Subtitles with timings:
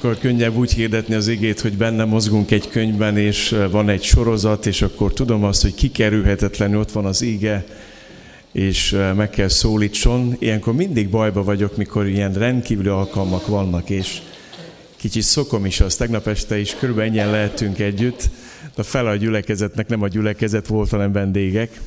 [0.00, 4.66] sokkal könnyebb úgy hirdetni az igét, hogy benne mozgunk egy könyvben, és van egy sorozat,
[4.66, 7.64] és akkor tudom azt, hogy kikerülhetetlenül ott van az ige,
[8.52, 10.36] és meg kell szólítson.
[10.38, 14.18] Ilyenkor mindig bajba vagyok, mikor ilyen rendkívüli alkalmak vannak, és
[14.96, 15.98] kicsit szokom is azt.
[15.98, 18.28] Tegnap este is körülbelül ennyien lehetünk együtt,
[18.76, 21.80] de fele a gyülekezetnek nem a gyülekezet volt, hanem vendégek.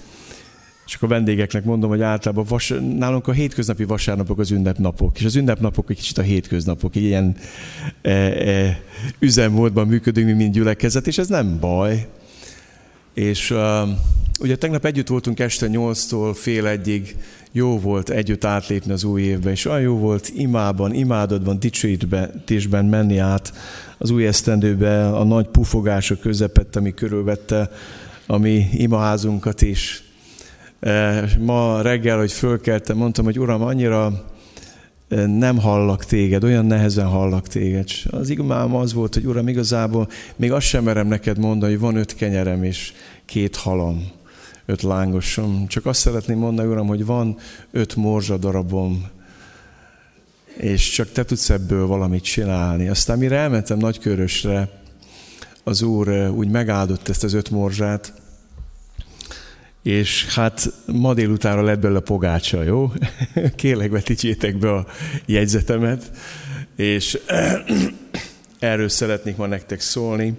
[0.85, 5.25] És akkor a vendégeknek mondom, hogy általában vas, nálunk a hétköznapi vasárnapok az ünnepnapok, és
[5.25, 7.35] az ünnepnapok egy kicsit a hétköznapok, ilyen
[8.01, 8.79] e, e,
[9.19, 12.07] üzemmódban működünk, mint gyülekezet, és ez nem baj.
[13.13, 13.89] És uh,
[14.39, 17.15] ugye tegnap együtt voltunk este nyolctól fél egyig,
[17.51, 23.17] jó volt együtt átlépni az új évbe, és olyan jó volt imában, imádodban, dicsőítésben menni
[23.17, 23.53] át
[23.97, 27.71] az új esztendőbe, a nagy pufogások közepette, ami körülvette
[28.27, 30.03] a mi imaházunkat is.
[31.39, 34.25] Ma reggel, hogy fölkeltem, mondtam, hogy Uram, annyira
[35.25, 37.87] nem hallak téged, olyan nehezen hallak téged.
[38.09, 41.95] Az igmám az volt, hogy Uram, igazából még azt sem merem neked mondani, hogy van
[41.95, 42.93] öt kenyerem és
[43.25, 44.07] két halam,
[44.65, 45.67] öt lángosom.
[45.67, 47.37] Csak azt szeretném mondani, Uram, hogy van
[47.71, 49.05] öt morzsa darabom,
[50.57, 52.87] és csak te tudsz ebből valamit csinálni.
[52.87, 54.69] Aztán mire elmentem Nagykörösre,
[55.63, 58.13] az Úr úgy megáldott ezt az öt morzsát,
[59.83, 62.91] és hát ma délutára lett belőle pogácsa, jó?
[63.55, 64.85] Kérlek, vetítsétek be a
[65.25, 66.11] jegyzetemet,
[66.75, 67.19] és
[68.59, 70.33] erről szeretnék ma nektek szólni,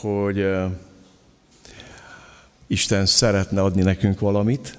[0.00, 0.46] hogy
[2.66, 4.78] Isten szeretne adni nekünk valamit.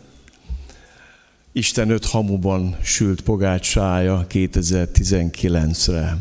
[1.51, 6.17] Isten öt hamuban sült pogácsája 2019-re.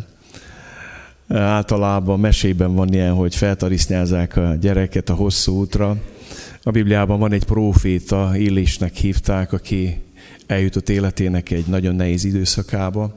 [1.29, 5.97] Általában mesében van ilyen, hogy feltarisznyázzák a gyereket a hosszú útra,
[6.63, 10.01] a Bibliában van egy próféta, Illésnek hívták, aki
[10.47, 13.17] eljutott életének egy nagyon nehéz időszakába,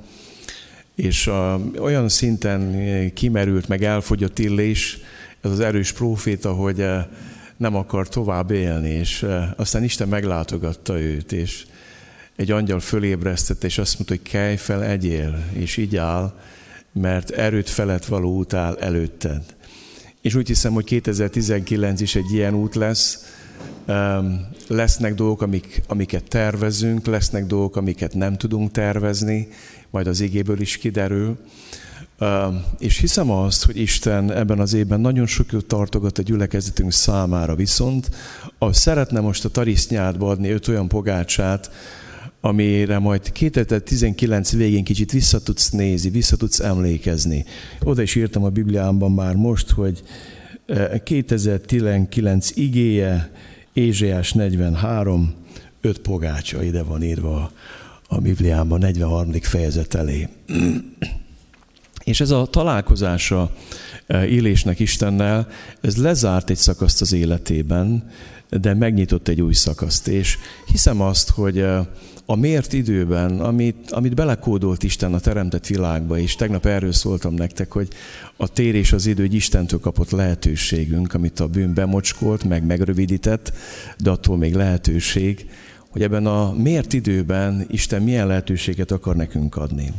[0.95, 2.75] és a, olyan szinten
[3.13, 4.97] kimerült, meg elfogyott Illés,
[5.41, 6.85] ez az erős próféta, hogy
[7.57, 11.65] nem akar tovább élni, és aztán Isten meglátogatta őt, és
[12.35, 16.33] egy angyal fölébresztette, és azt mondta, hogy kelj fel, egyél, és így áll,
[16.91, 19.43] mert erőt felett való út áll előtted.
[20.25, 23.25] És úgy hiszem, hogy 2019 is egy ilyen út lesz,
[24.67, 29.47] lesznek dolgok, amik, amiket tervezünk, lesznek dolgok, amiket nem tudunk tervezni,
[29.89, 31.37] majd az igéből is kiderül.
[32.79, 38.09] És hiszem azt, hogy Isten ebben az évben nagyon sokat tartogat a gyülekezetünk számára, viszont
[38.57, 41.71] a szeretne most a tarisznyádba adni öt olyan pogácsát,
[42.45, 47.45] amire majd 2019 végén kicsit vissza tudsz nézni, vissza tudsz emlékezni.
[47.83, 50.03] Oda is írtam a Bibliámban már most, hogy
[51.03, 53.31] 2019 igéje,
[53.73, 55.33] Ézsaiás 43,
[55.81, 57.51] öt pogácsa ide van írva
[58.07, 59.31] a Bibliában, 43.
[59.31, 60.27] fejezet elé.
[62.03, 63.51] És ez a találkozása
[64.07, 65.47] élésnek Istennel,
[65.81, 68.11] ez lezárt egy szakaszt az életében,
[68.49, 70.07] de megnyitott egy új szakaszt.
[70.07, 71.65] És hiszem azt, hogy
[72.25, 77.71] a mért időben, amit, amit belekódolt Isten a teremtett világba, és tegnap erről szóltam nektek,
[77.71, 77.87] hogy
[78.37, 83.53] a tér és az idő egy Istentől kapott lehetőségünk, amit a bűn bemocskolt, meg megrövidített,
[83.97, 85.49] de attól még lehetőség,
[85.89, 89.93] hogy ebben a mért időben Isten milyen lehetőséget akar nekünk adni.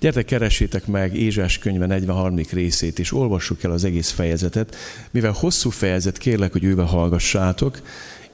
[0.00, 2.40] Gyertek, keressétek meg Ézsás könyve 43.
[2.50, 4.76] részét, és olvassuk el az egész fejezetet.
[5.10, 7.80] Mivel hosszú fejezet, kérlek, hogy őbe hallgassátok,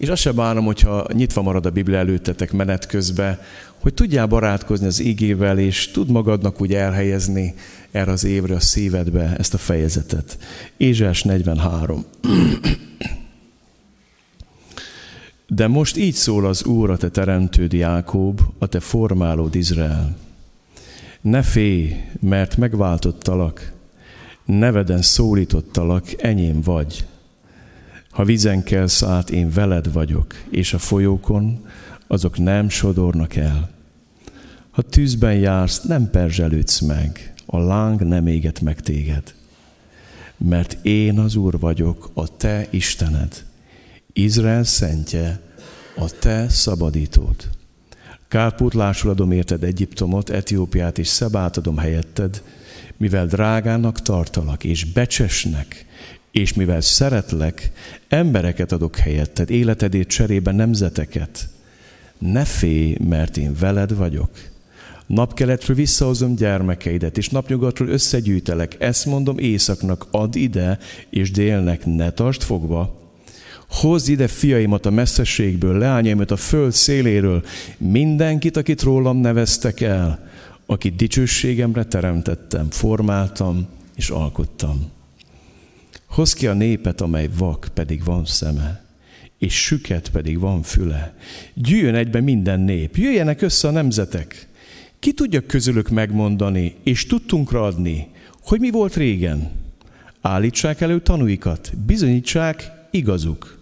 [0.03, 3.39] és azt sem bánom, hogyha nyitva marad a Biblia előttetek menet közben,
[3.81, 7.55] hogy tudjál barátkozni az ígével, és tud magadnak úgy elhelyezni
[7.91, 10.39] erre az évre a szívedbe ezt a fejezetet.
[10.77, 12.05] Ézsás 43.
[15.47, 20.17] De most így szól az Úr, a te teremtőd Jákob, a te formálód Izrael.
[21.21, 23.73] Ne félj, mert megváltottalak,
[24.45, 27.05] neveden szólítottalak, enyém vagy.
[28.13, 31.67] Ha vizen kelsz át, én veled vagyok, és a folyókon
[32.07, 33.71] azok nem sodornak el.
[34.71, 39.35] Ha tűzben jársz, nem perzselődsz meg, a láng nem éget meg téged.
[40.37, 43.45] Mert én az Úr vagyok, a te Istened,
[44.13, 45.41] Izrael szentje,
[45.97, 47.49] a te szabadítód.
[48.29, 52.43] Kárpótlásul adom érted Egyiptomot, Etiópiát és Szebát adom helyetted,
[52.97, 55.87] mivel drágának tartalak és becsesnek,
[56.33, 57.71] és mivel szeretlek,
[58.09, 61.49] embereket adok helyetted, életedért cserébe nemzeteket.
[62.19, 64.31] Ne félj, mert én veled vagyok.
[65.07, 68.77] Napkeletről visszahozom gyermekeidet, és napnyugatról összegyűjtelek.
[68.79, 70.79] Ezt mondom északnak, add ide,
[71.11, 73.01] és délnek ne tartsd fogva.
[73.69, 77.45] Hozz ide fiaimat a messzességből, leányaimat a föld széléről,
[77.79, 80.31] mindenkit, akit rólam neveztek el,
[80.67, 85.02] akit dicsőségemre teremtettem, formáltam és alkottam.
[86.13, 88.85] Hoz ki a népet, amely vak, pedig van szeme,
[89.39, 91.15] és süket pedig van füle.
[91.55, 94.49] Gyűjjön egybe minden nép, jöjjenek össze a nemzetek.
[94.99, 98.09] Ki tudja közülük megmondani, és tudtunkra adni,
[98.43, 99.51] hogy mi volt régen?
[100.21, 103.59] Állítsák elő tanúikat, bizonyítsák igazuk,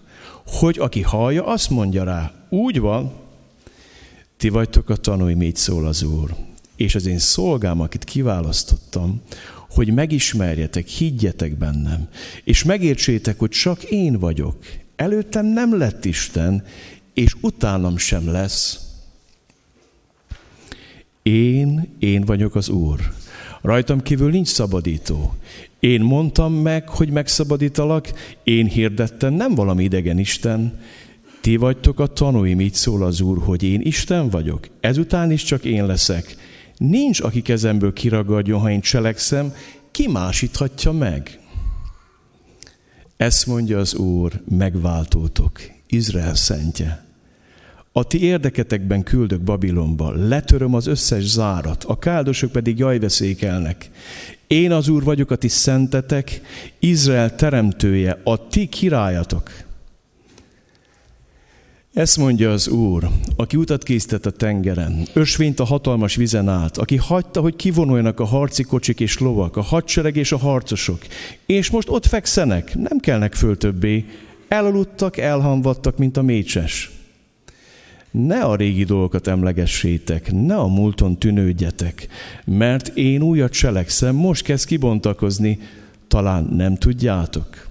[0.46, 3.12] hogy aki hallja, azt mondja rá, úgy van,
[4.36, 6.34] ti vagytok a tanúi, így szól az Úr.
[6.76, 9.22] És az én szolgám, akit kiválasztottam,
[9.70, 12.08] hogy megismerjetek, higgyetek bennem,
[12.44, 14.56] és megértsétek, hogy csak én vagyok.
[14.96, 16.64] Előttem nem lett Isten,
[17.14, 18.80] és utánam sem lesz.
[21.22, 23.12] Én, én vagyok az Úr.
[23.62, 25.34] Rajtam kívül nincs szabadító.
[25.80, 28.12] Én mondtam meg, hogy megszabadítalak,
[28.42, 30.80] én hirdettem, nem valami idegen Isten.
[31.40, 34.68] Ti vagytok a tanúim, így szól az Úr, hogy én Isten vagyok.
[34.80, 36.36] Ezután is csak én leszek.
[36.88, 39.54] Nincs, aki kezemből kiragadjon, ha én cselekszem,
[39.90, 41.38] ki másíthatja meg?
[43.16, 47.04] Ezt mondja az Úr, megváltótok, Izrael szentje.
[47.92, 53.90] A ti érdeketekben küldök Babilonba, letöröm az összes zárat, a káldosok pedig jajveszékelnek.
[54.46, 56.40] Én az Úr vagyok, a ti szentetek,
[56.78, 59.50] Izrael teremtője, a ti királyatok.
[61.94, 66.96] Ezt mondja az Úr, aki utat készített a tengeren, ösvényt a hatalmas vizen át, aki
[66.96, 70.98] hagyta, hogy kivonuljanak a harci kocsik és lovak, a hadsereg és a harcosok,
[71.46, 74.04] és most ott fekszenek, nem kelnek föl többé,
[74.48, 76.90] elaludtak, elhamvadtak, mint a mécses.
[78.10, 82.08] Ne a régi dolgokat emlegessétek, ne a múlton tűnődjetek,
[82.44, 85.58] mert én újat cselekszem, most kezd kibontakozni,
[86.08, 87.69] talán nem tudjátok.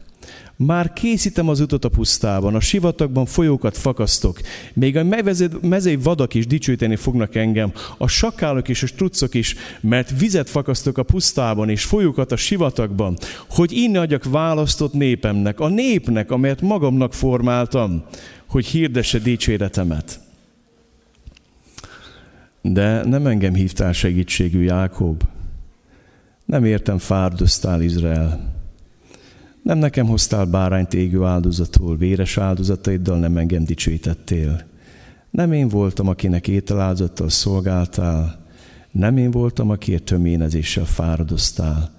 [0.65, 4.39] Már készítem az utat a pusztában, a sivatagban folyókat fakasztok,
[4.73, 5.03] még a
[5.61, 10.97] mezei vadak is dicsőíteni fognak engem, a sakálok és a struccok is, mert vizet fakasztok
[10.97, 13.17] a pusztában és folyókat a sivatagban,
[13.49, 18.03] hogy inni adjak választott népemnek, a népnek, amelyet magamnak formáltam,
[18.47, 20.19] hogy hirdesse dicséretemet.
[22.61, 25.23] De nem engem hívtál segítségű Jákob.
[26.45, 28.58] Nem értem fárdoztál Izrael.
[29.69, 34.63] Nem nekem hoztál bárányt égő áldozatul, véres áldozataiddal nem engem dicsőítettél.
[35.29, 38.45] Nem én voltam, akinek ételáldozattal szolgáltál,
[38.91, 41.91] nem én voltam, akiért töménezéssel fáradoztál.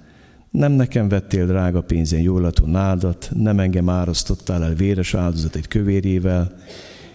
[0.51, 6.57] Nem nekem vettél drága pénzén jólatú nádat, nem engem árasztottál el véres áldozat egy kövérjével,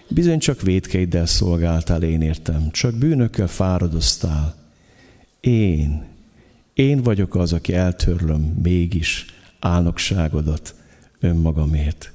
[0.08, 4.54] bizony csak védkeiddel szolgáltál, én értem, csak bűnökkel fáradoztál.
[5.40, 6.04] Én,
[6.74, 10.74] én vagyok az, aki eltörlöm mégis álnokságodat
[11.20, 12.12] önmagamért,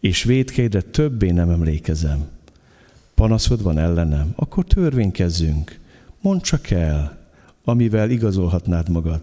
[0.00, 2.28] és védkeidre többé nem emlékezem.
[3.14, 5.78] Panaszod van ellenem, akkor törvénykezzünk.
[6.20, 7.18] Mondd csak el,
[7.64, 9.22] amivel igazolhatnád magad.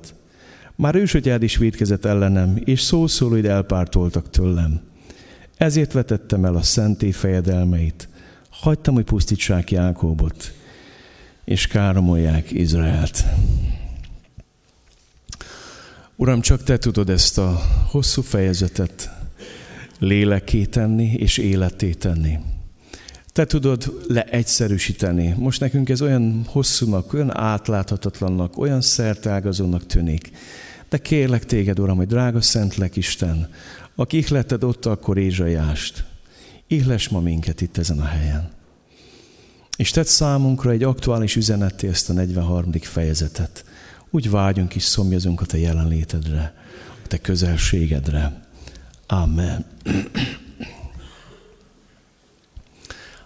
[0.75, 4.81] Már ősötyád is védkezett ellenem, és szószólóid elpártoltak tőlem.
[5.57, 8.07] Ezért vetettem el a szenté fejedelmeit,
[8.49, 10.53] hagytam, hogy pusztítsák Jákóbot,
[11.43, 13.23] és káromolják Izraelt.
[16.23, 19.09] Uram, csak Te tudod ezt a hosszú fejezetet
[19.99, 22.37] léleké tenni és életé tenni.
[23.31, 25.35] Te tudod leegyszerűsíteni.
[25.37, 30.31] Most nekünk ez olyan hosszúnak, olyan átláthatatlannak, olyan szertágazónak tűnik.
[30.89, 33.49] De kérlek téged, Uram, hogy drága Szentlek Isten,
[33.95, 36.05] aki ihletted ott akkor Ézsaiást,
[36.67, 38.51] ihles ma minket itt ezen a helyen.
[39.77, 42.71] És tedd számunkra egy aktuális üzenetté ezt a 43.
[42.81, 43.65] fejezetet
[44.15, 46.53] úgy vágyunk és szomjazunk a Te jelenlétedre,
[47.03, 48.41] a Te közelségedre.
[49.07, 49.65] Amen.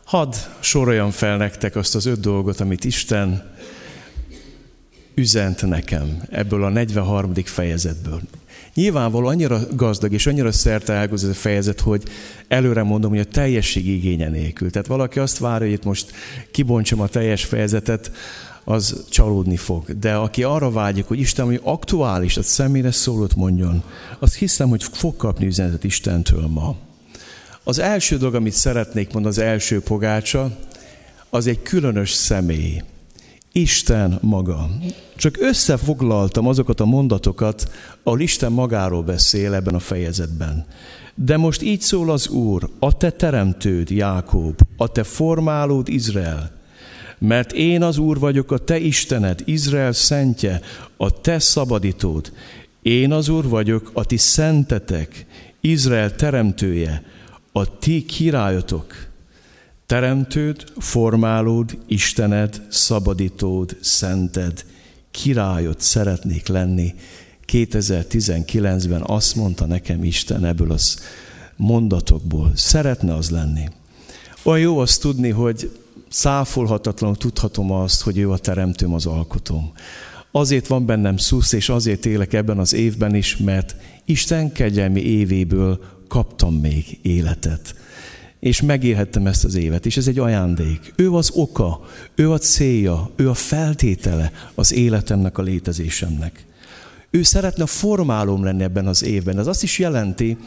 [0.03, 3.55] Hadd soroljam fel nektek azt az öt dolgot, amit Isten
[5.15, 7.33] üzent nekem ebből a 43.
[7.33, 8.21] fejezetből.
[8.73, 12.03] Nyilvánvaló annyira gazdag és annyira szerte ez a fejezet, hogy
[12.47, 14.71] előre mondom, hogy a teljesség igénye nélkül.
[14.71, 16.11] Tehát valaki azt várja, hogy itt most
[16.51, 18.11] kibontsam a teljes fejezetet,
[18.69, 19.99] az csalódni fog.
[19.99, 23.83] De aki arra vágyik, hogy Isten hogy aktuális, a személyre szólót mondjon,
[24.19, 26.75] azt hiszem, hogy fog kapni üzenetet Istentől ma.
[27.63, 30.57] Az első dolog, amit szeretnék mondani, az első pogácsa,
[31.29, 32.81] az egy különös személy.
[33.51, 34.69] Isten maga.
[35.15, 37.71] Csak összefoglaltam azokat a mondatokat,
[38.03, 40.65] ahol Isten magáról beszél ebben a fejezetben.
[41.15, 46.56] De most így szól az Úr, a te teremtőd, Jákob, a te formálód, Izrael,
[47.19, 50.61] mert én az Úr vagyok, a te Istened, Izrael szentje,
[50.97, 52.31] a te szabadítód.
[52.81, 55.25] Én az Úr vagyok, a ti szentetek,
[55.61, 57.03] Izrael teremtője,
[57.51, 59.07] a ti királyotok.
[59.85, 64.65] Teremtőd, formálód, Istened, szabadítód, szented,
[65.11, 66.93] királyot szeretnék lenni.
[67.47, 70.99] 2019-ben azt mondta nekem Isten ebből az
[71.55, 72.51] mondatokból.
[72.55, 73.69] Szeretne az lenni.
[74.43, 75.71] Olyan jó azt tudni, hogy
[76.09, 79.71] száfolhatatlanul tudhatom azt, hogy ő a teremtőm, az alkotóm.
[80.31, 85.79] Azért van bennem szusz, és azért élek ebben az évben is, mert Isten kegyelmi évéből
[86.07, 87.75] kaptam még életet.
[88.39, 90.93] És megélhettem ezt az évet, és ez egy ajándék.
[90.95, 91.81] Ő az oka,
[92.15, 96.45] ő a célja, ő a feltétele az életemnek, a létezésemnek.
[97.09, 99.39] Ő szeretne formálóm lenni ebben az évben.
[99.39, 100.37] Ez azt is jelenti,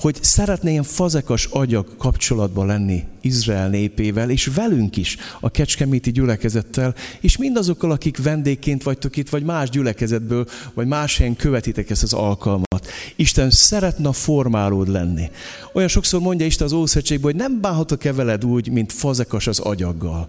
[0.00, 6.94] hogy szeretne ilyen fazekas agyak kapcsolatban lenni Izrael népével, és velünk is, a kecskeméti gyülekezettel,
[7.20, 12.12] és mindazokkal, akik vendégként vagytok itt, vagy más gyülekezetből, vagy más helyen követitek ezt az
[12.12, 12.86] alkalmat.
[13.16, 15.30] Isten szeretne formálód lenni.
[15.72, 20.28] Olyan sokszor mondja Isten az Ószövetségben, hogy nem bánhatok-e veled úgy, mint fazekas az agyaggal.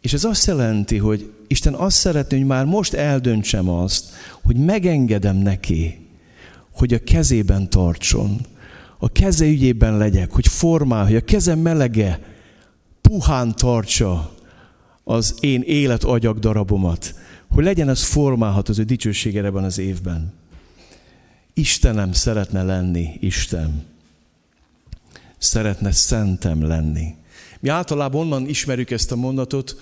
[0.00, 4.04] És ez azt jelenti, hogy Isten azt szeretné, hogy már most eldöntsem azt,
[4.42, 6.05] hogy megengedem neki,
[6.76, 8.40] hogy a kezében tartson,
[8.98, 12.20] a keze ügyében legyek, hogy formál, hogy a kezem melege
[13.00, 14.34] puhán tartsa
[15.04, 17.14] az én élet agyak darabomat,
[17.48, 20.32] hogy legyen ez formálhat az ő dicsőségére ebben az évben.
[21.54, 23.84] Istenem szeretne lenni, Isten.
[25.38, 27.14] Szeretne szentem lenni.
[27.60, 29.76] Mi általában onnan ismerjük ezt a mondatot,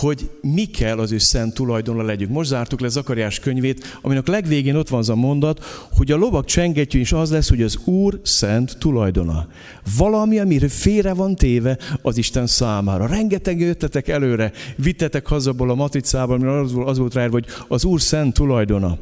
[0.00, 2.30] hogy mi kell az ő szent tulajdonra legyünk.
[2.30, 5.64] Most zártuk le Zakariás könyvét, aminek legvégén ott van az a mondat,
[5.96, 9.48] hogy a lovak csengetjű is az lesz, hogy az Úr szent tulajdona.
[9.96, 13.06] Valami, amire félre van téve az Isten számára.
[13.06, 18.00] Rengeteg jöttetek előre, vittetek hazaból a matricából, mert az, az volt rá, hogy az Úr
[18.00, 18.98] szent tulajdona.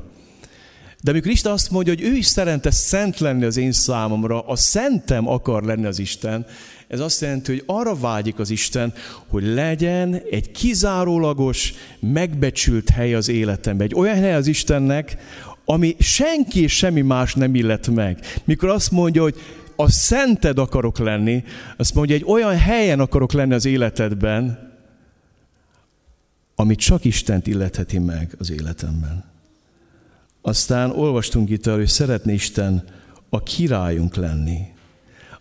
[1.03, 4.57] De amikor Isten azt mondja, hogy ő is szeretne szent lenni az én számomra, a
[4.57, 6.47] szentem akar lenni az Isten,
[6.93, 8.93] ez azt jelenti, hogy arra vágyik az Isten,
[9.27, 13.87] hogy legyen egy kizárólagos, megbecsült hely az életemben.
[13.87, 15.17] Egy olyan hely az Istennek,
[15.65, 18.19] ami senki és semmi más nem illet meg.
[18.45, 19.41] Mikor azt mondja, hogy
[19.77, 21.45] a szented akarok lenni,
[21.77, 24.73] azt mondja, egy olyan helyen akarok lenni az életedben,
[26.55, 29.25] amit csak Istent illetheti meg az életemben.
[30.43, 32.85] Aztán olvastunk itt hogy szeretné Isten
[33.29, 34.72] a királyunk lenni.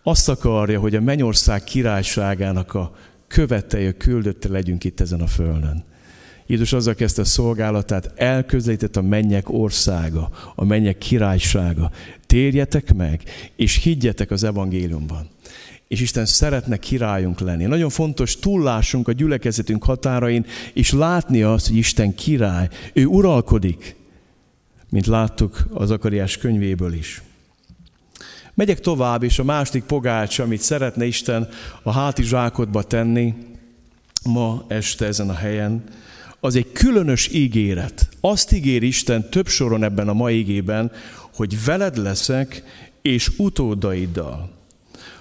[0.03, 2.95] Azt akarja, hogy a mennyország királyságának a
[3.27, 5.83] követei, a küldötte legyünk itt ezen a földön.
[6.47, 11.91] Jézus azzal kezdte a szolgálatát, elközelített a mennyek országa, a mennyek királysága.
[12.25, 13.21] Térjetek meg,
[13.55, 15.29] és higgyetek az evangéliumban.
[15.87, 17.65] És Isten szeretne királyunk lenni.
[17.65, 22.69] Nagyon fontos túllásunk a gyülekezetünk határain, és látni azt, hogy Isten király.
[22.93, 23.95] Ő uralkodik,
[24.89, 27.21] mint láttuk az Akariás könyvéből is.
[28.53, 31.47] Megyek tovább, és a második pogács, amit szeretne Isten
[31.83, 33.33] a hátizsákodba tenni
[34.23, 35.83] ma este ezen a helyen,
[36.39, 38.09] az egy különös ígéret.
[38.21, 40.91] Azt ígér Isten több soron ebben a mai ígében,
[41.35, 42.63] hogy veled leszek,
[43.01, 44.49] és utódaiddal.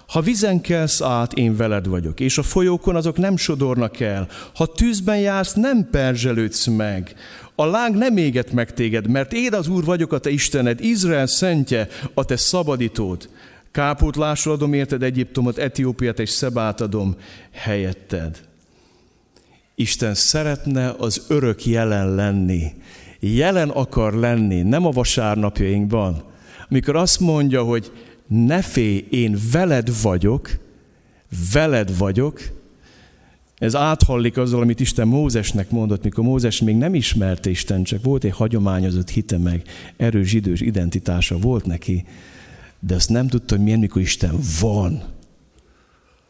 [0.06, 4.28] Ha vizen kelsz át, én veled vagyok, és a folyókon azok nem sodornak el.
[4.54, 7.14] Ha tűzben jársz, nem perzselődsz meg
[7.60, 11.26] a láng nem éget meg téged, mert én az Úr vagyok a te Istened, Izrael
[11.26, 13.28] szentje, a te szabadítód.
[13.70, 17.16] Kápótlásra adom érted Egyiptomot, Etiópiát és Szebát adom
[17.52, 18.40] helyetted.
[19.74, 22.72] Isten szeretne az örök jelen lenni.
[23.18, 26.22] Jelen akar lenni, nem a vasárnapjainkban.
[26.68, 27.92] Amikor azt mondja, hogy
[28.26, 30.50] ne félj, én veled vagyok,
[31.52, 32.40] veled vagyok,
[33.60, 38.24] ez áthallik azzal, amit Isten Mózesnek mondott, mikor Mózes még nem ismerte Isten, csak volt
[38.24, 39.62] egy hagyományozott hite meg,
[39.96, 42.04] erős zsidős identitása volt neki,
[42.78, 45.02] de azt nem tudta, hogy milyen, mikor Isten van.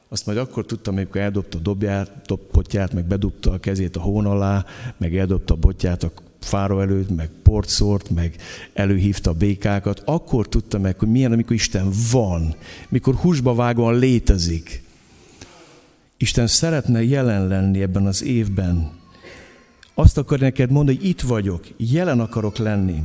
[0.09, 2.13] Azt majd akkor tudtam, amikor eldobta a dobját,
[2.53, 4.65] potját, meg bedobta a kezét a hón alá,
[4.97, 7.83] meg eldobta a botját a fára előtt, meg port
[8.15, 8.37] meg
[8.73, 12.55] előhívta a békákat, akkor tudta meg, hogy milyen, amikor Isten van,
[12.89, 14.89] mikor húsba vágóan létezik.
[16.23, 18.91] Isten szeretne jelen lenni ebben az évben.
[19.95, 23.03] Azt akar neked mondani, hogy itt vagyok, jelen akarok lenni.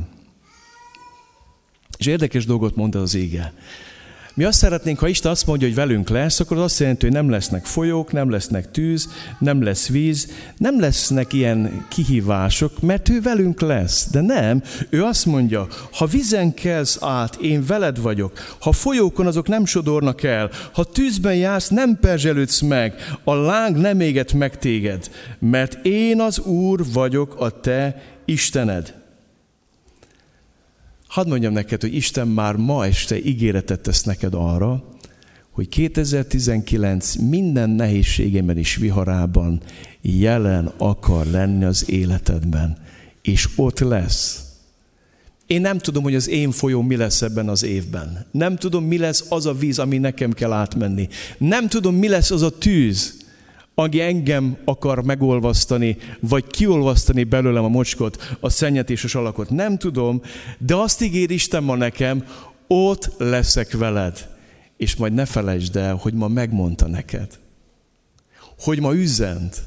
[1.98, 3.54] És érdekes dolgot mondta az ége.
[4.36, 7.14] Mi azt szeretnénk, ha Isten azt mondja, hogy velünk lesz, akkor az azt jelenti, hogy
[7.14, 13.20] nem lesznek folyók, nem lesznek tűz, nem lesz víz, nem lesznek ilyen kihívások, mert ő
[13.20, 14.08] velünk lesz.
[14.10, 18.32] De nem, ő azt mondja, ha vizen kelsz át, én veled vagyok.
[18.60, 24.00] Ha folyókon azok nem sodornak el, ha tűzben jársz, nem perzselődsz meg, a láng nem
[24.00, 29.05] éget meg téged, mert én az Úr vagyok a te Istened.
[31.16, 34.84] Hadd mondjam neked, hogy Isten már ma este ígéretet tesz neked arra,
[35.50, 39.60] hogy 2019 minden nehézségében és viharában
[40.00, 42.78] jelen akar lenni az életedben,
[43.22, 44.42] és ott lesz.
[45.46, 48.26] Én nem tudom, hogy az én folyó mi lesz ebben az évben.
[48.30, 51.08] Nem tudom, mi lesz az a víz, ami nekem kell átmenni.
[51.38, 53.16] Nem tudom, mi lesz az a tűz,
[53.78, 59.50] aki engem akar megolvasztani, vagy kiolvasztani belőlem a mocskot, a szennyet és a salakot.
[59.50, 60.22] Nem tudom,
[60.58, 62.24] de azt ígér Isten ma nekem,
[62.66, 64.28] ott leszek veled.
[64.76, 67.38] És majd ne felejtsd el, hogy ma megmondta neked.
[68.58, 69.62] Hogy ma üzent,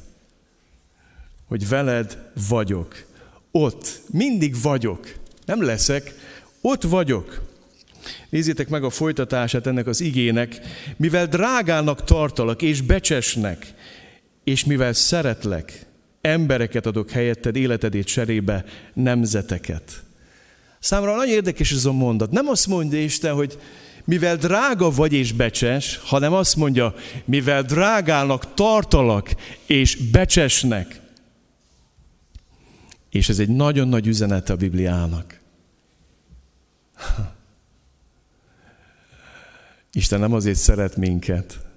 [1.48, 2.18] hogy veled
[2.50, 3.06] vagyok.
[3.52, 5.16] Ott, mindig vagyok.
[5.46, 6.14] Nem leszek,
[6.62, 7.42] ott vagyok.
[8.30, 10.60] Nézzétek meg a folytatását ennek az igének.
[10.98, 13.74] Mivel drágának tartalak és becsesnek,
[14.50, 15.86] és mivel szeretlek,
[16.22, 20.04] embereket adok helyetted, életedét cserébe, nemzeteket.
[20.80, 22.32] Számomra nagyon érdekes ez a mondat.
[22.32, 23.60] Nem azt mondja Isten, hogy
[24.06, 26.94] mivel drága vagy és becses, hanem azt mondja,
[27.26, 31.00] mivel drágának tartalak és becsesnek.
[33.10, 35.40] És ez egy nagyon nagy üzenet a Bibliának.
[39.92, 41.69] Isten nem azért szeret minket,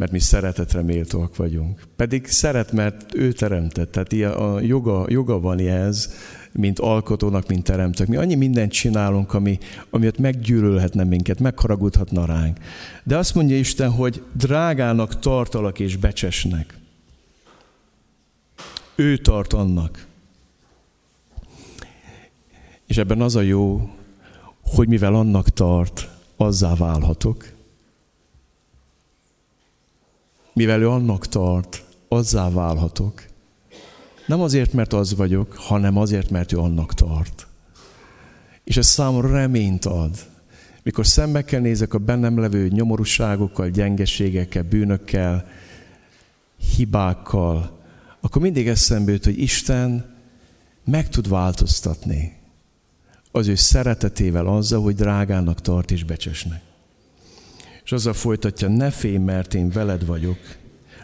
[0.00, 1.82] mert mi szeretetre méltóak vagyunk.
[1.96, 6.12] Pedig szeret, mert ő teremtett, tehát ilyen a joga, joga van ez,
[6.52, 8.06] mint alkotónak, mint teremtők.
[8.06, 9.58] Mi annyi mindent csinálunk, ami,
[9.90, 12.58] amiatt meggyűlölhetne minket, megharagudhatna ránk.
[13.04, 16.78] De azt mondja Isten, hogy drágának tartalak és becsesnek.
[18.94, 20.06] Ő tart annak.
[22.86, 23.90] És ebben az a jó,
[24.62, 27.58] hogy mivel annak tart, azzá válhatok.
[30.52, 33.24] Mivel ő annak tart, azzá válhatok.
[34.26, 37.46] Nem azért, mert az vagyok, hanem azért, mert ő annak tart.
[38.64, 40.16] És ez számomra reményt ad.
[40.82, 45.46] Mikor szembe kell nézek a bennem levő nyomorúságokkal, gyengeségekkel, bűnökkel,
[46.76, 47.78] hibákkal,
[48.20, 50.16] akkor mindig eszembe jut, hogy Isten
[50.84, 52.38] meg tud változtatni
[53.30, 56.62] az ő szeretetével azzal, hogy drágának tart és becsesnek.
[57.90, 60.38] És azzal folytatja, ne félj, mert én veled vagyok.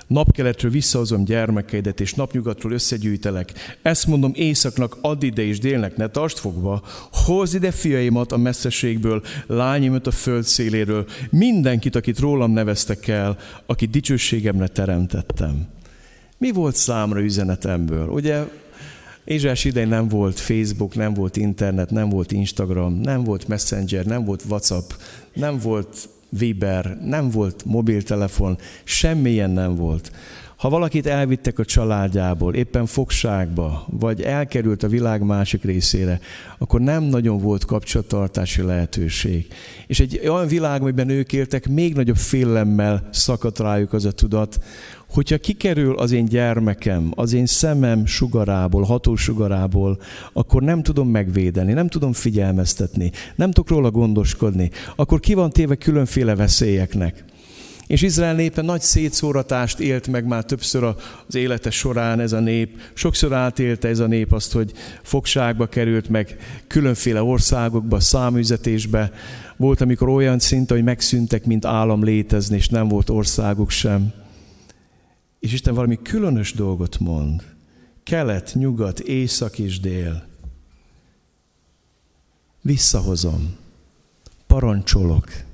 [0.06, 3.52] Napkeletről visszahozom gyermekeidet, és napnyugatról összegyűjtelek.
[3.82, 6.82] Ezt mondom északnak, add ide és délnek, ne tartsd fogva.
[7.12, 13.90] Hozz ide fiaimat a messzeségből, lányaimat a föld széléről, mindenkit, akit rólam neveztek el, akit
[13.90, 15.66] dicsőségemre teremtettem.
[16.38, 18.08] Mi volt számra üzenetemből?
[18.08, 18.44] Ugye
[19.24, 24.24] Ézsás idején nem volt Facebook, nem volt internet, nem volt Instagram, nem volt Messenger, nem
[24.24, 24.90] volt WhatsApp,
[25.34, 30.10] nem volt Viber, nem volt mobiltelefon, semmilyen nem volt.
[30.56, 36.20] Ha valakit elvittek a családjából, éppen fogságba, vagy elkerült a világ másik részére,
[36.58, 39.46] akkor nem nagyon volt kapcsolattartási lehetőség.
[39.86, 44.58] És egy olyan világ, amiben ők éltek, még nagyobb félelemmel szakadt rájuk az a tudat,
[45.10, 49.98] hogyha kikerül az én gyermekem, az én szemem sugarából, hatósugarából,
[50.32, 55.74] akkor nem tudom megvédeni, nem tudom figyelmeztetni, nem tudok róla gondoskodni, akkor ki van téve
[55.74, 57.24] különféle veszélyeknek.
[57.86, 62.80] És Izrael népe nagy szétszóratást élt meg már többször az élete során ez a nép.
[62.94, 64.72] Sokszor átélte ez a nép azt, hogy
[65.02, 69.12] fogságba került meg különféle országokba, száműzetésbe.
[69.56, 74.12] Volt, amikor olyan szinte, hogy megszűntek, mint állam létezni, és nem volt országuk sem.
[75.40, 77.42] És Isten valami különös dolgot mond.
[78.02, 80.26] Kelet, nyugat, észak és dél.
[82.62, 83.56] Visszahozom.
[84.46, 85.45] Parancsolok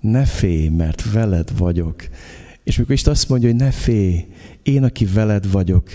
[0.00, 2.08] ne félj, mert veled vagyok.
[2.64, 4.26] És mikor Isten azt mondja, hogy ne félj,
[4.62, 5.90] én, aki veled vagyok,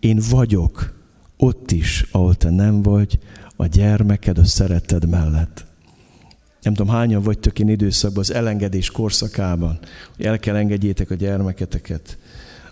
[0.00, 0.94] én vagyok
[1.36, 3.18] ott is, ahol te nem vagy,
[3.56, 5.64] a gyermeked, a szereted mellett.
[6.62, 9.78] Nem tudom, hányan vagytok én időszakban, az elengedés korszakában,
[10.16, 12.18] hogy el kell engedjétek a gyermeketeket.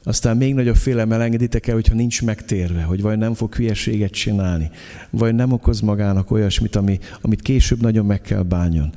[0.06, 4.70] Aztán még nagyobb félelemmel engeditek el, hogyha nincs megtérve, hogy vagy nem fog hülyeséget csinálni,
[5.10, 8.92] vagy nem okoz magának olyasmit, ami, amit később nagyon meg kell bánjon.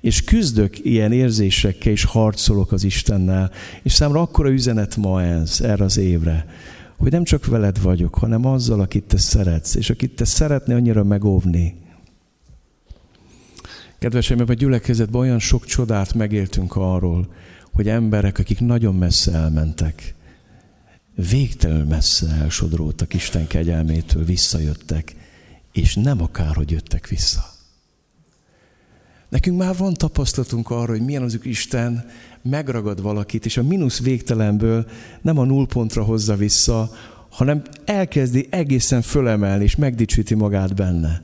[0.00, 3.50] És küzdök ilyen érzésekkel, és harcolok az Istennel,
[3.82, 6.46] és számra akkora üzenet ma ez, erre az évre,
[6.98, 11.04] hogy nem csak veled vagyok, hanem azzal, akit te szeretsz, és akit te szeretné annyira
[11.04, 11.74] megóvni.
[13.98, 17.28] Kedveseim, a gyülekezetben olyan sok csodát megéltünk arról,
[17.72, 20.14] hogy emberek, akik nagyon messze elmentek,
[21.28, 25.14] végtelenül messze elsodródtak Isten kegyelmétől, visszajöttek,
[25.72, 27.44] és nem akárhogy jöttek vissza.
[29.28, 32.10] Nekünk már van tapasztalatunk arra, hogy milyen az Isten
[32.42, 34.86] megragad valakit, és a mínusz végtelenből
[35.22, 36.90] nem a nullpontra hozza vissza,
[37.30, 41.22] hanem elkezdi egészen fölemelni, és megdicsíti magát benne.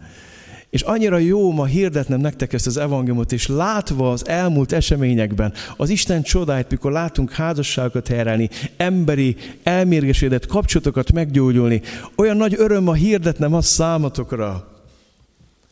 [0.76, 5.88] És annyira jó ma hirdetnem nektek ezt az evangéliumot, és látva az elmúlt eseményekben az
[5.88, 11.80] Isten csodáit, mikor látunk házasságokat helyreállni, emberi, elmérgesedett kapcsolatokat meggyógyulni,
[12.16, 14.68] olyan nagy öröm ma hirdetnem azt számatokra,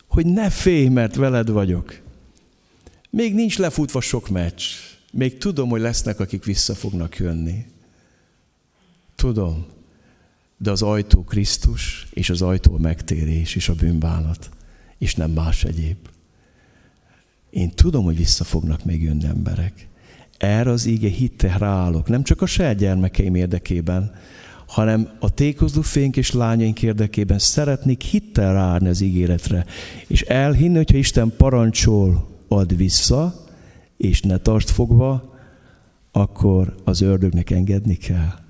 [0.08, 2.00] hogy ne félj, mert veled vagyok.
[3.10, 4.62] Még nincs lefutva sok meccs.
[5.10, 7.66] Még tudom, hogy lesznek, akik vissza fognak jönni.
[9.16, 9.66] Tudom.
[10.56, 14.50] De az ajtó Krisztus, és az ajtó megtérés, és a bűnbánat,
[14.98, 15.96] és nem más egyéb.
[17.50, 19.88] Én tudom, hogy vissza fognak még jönni emberek.
[20.38, 24.12] Erre az íge hitte ráállok, nem csak a saját gyermekeim érdekében,
[24.66, 29.66] hanem a tékozló fénk és lányaink érdekében szeretnék hittel ráállni az ígéretre,
[30.07, 33.35] és elhinni, hogyha Isten parancsol, ad vissza,
[33.96, 35.35] és ne tartsd fogva,
[36.12, 38.43] akkor az ördögnek engedni kell.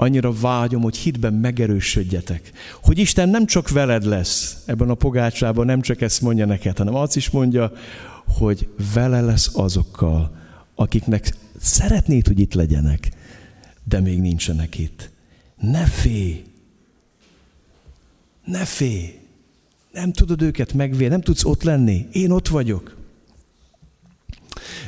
[0.00, 5.80] Annyira vágyom, hogy hitben megerősödjetek, hogy Isten nem csak veled lesz ebben a pogácsában, nem
[5.80, 7.72] csak ezt mondja neked, hanem azt is mondja,
[8.26, 10.36] hogy vele lesz azokkal,
[10.74, 13.08] akiknek szeretnéd, hogy itt legyenek,
[13.84, 15.10] de még nincsenek itt.
[15.60, 16.44] Ne félj!
[18.44, 19.18] Ne félj!
[19.92, 22.06] Nem tudod őket megvédeni, nem tudsz ott lenni.
[22.12, 22.96] Én ott vagyok.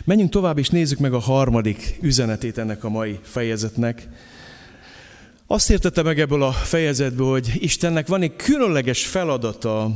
[0.04, 4.08] Menjünk tovább, és nézzük meg a harmadik üzenetét ennek a mai fejezetnek.
[5.52, 9.90] Azt értette meg ebből a fejezetből, hogy Istennek van egy különleges feladata,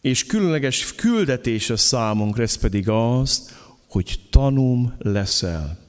[0.00, 3.54] és különleges küldetése számunkra, ez pedig az,
[3.88, 5.81] hogy tanum leszel.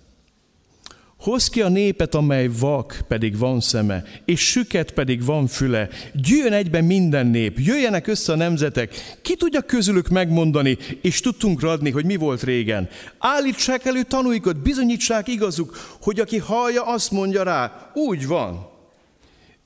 [1.24, 5.90] Hoz ki a népet, amely vak, pedig van szeme, és süket, pedig van füle.
[6.14, 9.18] Gyűjjön egyben minden nép, jöjjenek össze a nemzetek.
[9.22, 12.90] Ki tudja közülük megmondani, és tudtunk adni, hogy mi volt régen.
[13.18, 18.68] Állítsák elő tanúikat, bizonyítsák igazuk, hogy aki hallja, azt mondja rá, úgy van.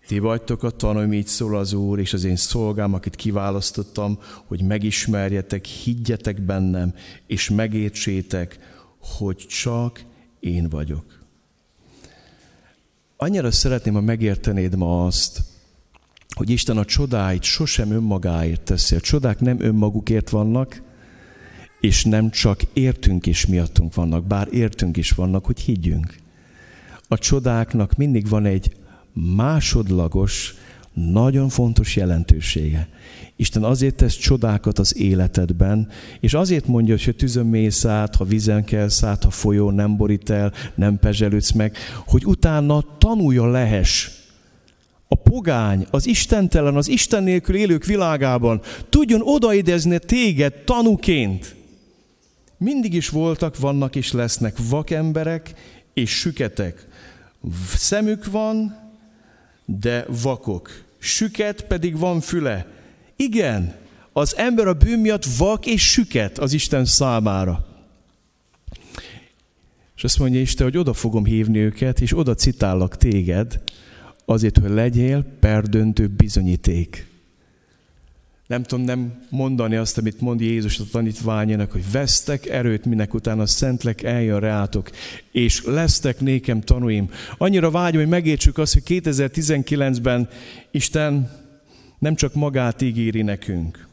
[0.08, 4.62] Ti vagytok a tanúim, így szól az Úr, és az én szolgám, akit kiválasztottam, hogy
[4.62, 6.94] megismerjetek, higgyetek bennem,
[7.28, 8.60] és megértsétek,
[9.00, 10.02] hogy csak
[10.40, 11.17] én vagyok.
[13.20, 15.44] Annyira szeretném, ha megértenéd ma azt,
[16.36, 18.96] hogy Isten a csodáit sosem önmagáért teszi.
[18.96, 20.82] A csodák nem önmagukért vannak,
[21.80, 26.16] és nem csak értünk és miattunk vannak, bár értünk is vannak, hogy higgyünk.
[27.08, 28.76] A csodáknak mindig van egy
[29.36, 30.56] másodlagos,
[30.98, 32.88] nagyon fontos jelentősége.
[33.36, 35.88] Isten azért tesz csodákat az életedben,
[36.20, 39.98] és azért mondja, hogy ha tűzön mész át, ha vizen kelsz át, ha folyó nem
[39.98, 44.12] borít el, nem pezselődsz meg, hogy utána tanulja lehes.
[45.08, 51.56] A pogány, az istentelen, az Isten nélkül élők világában tudjon odaidezni téged tanuként.
[52.58, 55.54] Mindig is voltak, vannak és lesznek vakemberek
[55.94, 56.88] és süketek.
[57.76, 58.78] Szemük van,
[59.66, 62.68] de vakok süket pedig van füle.
[63.16, 63.76] Igen,
[64.14, 67.66] az ember a bűn miatt vak és süket az Isten számára.
[69.96, 73.62] És azt mondja Isten, hogy oda fogom hívni őket, és oda citállak téged,
[74.26, 77.08] azért, hogy legyél perdöntő bizonyíték.
[78.48, 83.42] Nem tudom nem mondani azt, amit mond Jézus a tanítványának, hogy vesztek erőt, minek utána
[83.42, 84.90] a Szentlek eljön reátok,
[85.32, 87.10] és lesztek nékem tanúim.
[87.38, 90.30] Annyira vágyom, hogy megértsük azt, hogy 2019-ben
[90.72, 91.32] Isten
[92.00, 93.88] nem csak magát ígéri nekünk,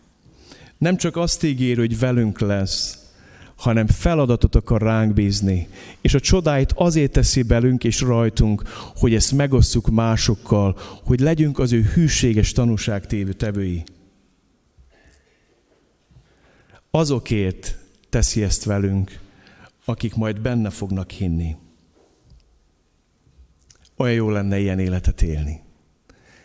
[0.78, 2.98] nem csak azt ígéri, hogy velünk lesz,
[3.56, 5.68] hanem feladatot akar ránk bízni.
[6.00, 8.62] És a csodáit azért teszi belünk és rajtunk,
[8.96, 13.84] hogy ezt megosszuk másokkal, hogy legyünk az ő hűséges tanúságtévő tevői
[16.96, 17.78] azokért
[18.08, 19.20] teszi ezt velünk,
[19.84, 21.56] akik majd benne fognak hinni.
[23.96, 25.60] Olyan jó lenne ilyen életet élni.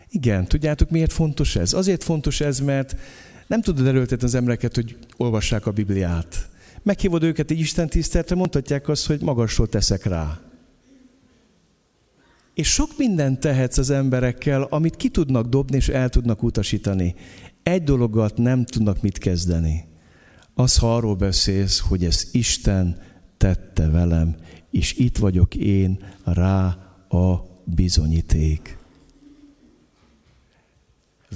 [0.09, 1.73] Igen, tudjátok miért fontos ez?
[1.73, 2.95] Azért fontos ez, mert
[3.47, 6.49] nem tudod erőltetni az embereket, hogy olvassák a Bibliát.
[6.83, 10.39] Meghívod őket egy Isten tiszteltre, mondhatják azt, hogy magasról teszek rá.
[12.53, 17.15] És sok mindent tehetsz az emberekkel, amit ki tudnak dobni és el tudnak utasítani.
[17.63, 19.88] Egy dologgal nem tudnak mit kezdeni
[20.59, 23.01] az, ha arról beszélsz, hogy ez Isten
[23.37, 24.35] tette velem,
[24.71, 26.65] és itt vagyok én rá
[27.09, 28.77] a bizonyíték.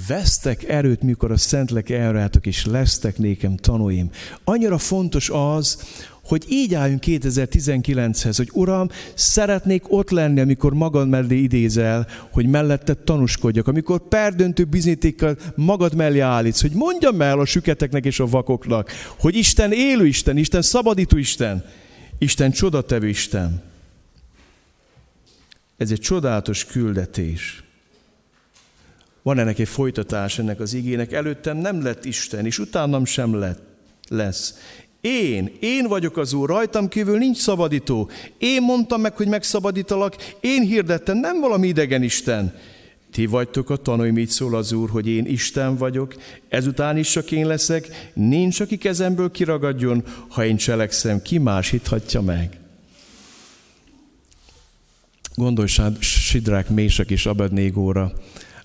[0.08, 4.10] Vesztek erőt, mikor a Szentlek elrátok, és lesztek nékem tanúim.
[4.44, 5.84] Annyira fontos az,
[6.24, 12.98] hogy így álljunk 2019-hez, hogy Uram, szeretnék ott lenni, amikor magad mellé idézel, hogy melletted
[12.98, 18.92] tanúskodjak, amikor perdöntő bizonyítékkal magad mellé állítsz, hogy mondjam el a süketeknek és a vakoknak,
[19.20, 21.66] hogy Isten élő Isten, Isten szabadító Isten,
[22.18, 23.62] Isten csodatevő Isten.
[25.78, 27.64] Ez egy csodálatos küldetés.
[29.22, 31.12] Van ennek egy folytatás ennek az igének.
[31.12, 33.62] Előttem nem lett Isten, és utánam sem lett,
[34.08, 34.54] lesz.
[35.04, 38.10] Én, én vagyok az Úr, rajtam kívül nincs szabadító.
[38.38, 42.56] Én mondtam meg, hogy megszabadítalak, én hirdettem, nem valami idegen Isten.
[43.12, 46.16] Ti vagytok a tanúim, így szól az Úr, hogy én Isten vagyok,
[46.50, 52.22] ezután is csak én leszek, nincs, aki kezemből kiragadjon, ha én cselekszem, ki más hithatja
[52.22, 52.60] meg.
[55.36, 58.14] Gondolj Sidrák, Mések és Abednégóra,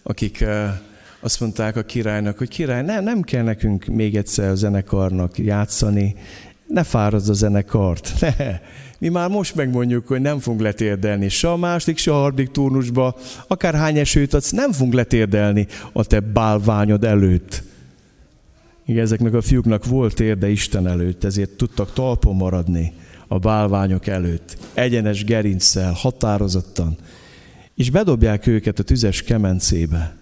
[0.03, 0.79] akik eh,
[1.21, 6.15] azt mondták a királynak, hogy király, nem, nem kell nekünk még egyszer a zenekarnak játszani,
[6.67, 8.13] ne fáradj a zenekart.
[8.21, 8.61] Ne.
[9.01, 13.17] Mi már most megmondjuk, hogy nem fogunk letérdelni se a második, se a harmadik turnusba,
[13.47, 17.63] akár hány esőt adsz, nem fogunk letérdelni a te bálványod előtt.
[18.87, 22.93] Igen, ezeknek a fiúknak volt érde Isten előtt, ezért tudtak talpon maradni
[23.29, 26.97] a bálványok előtt, egyenes gerincsel, határozottan,
[27.75, 30.18] és bedobják őket a tüzes kemencébe.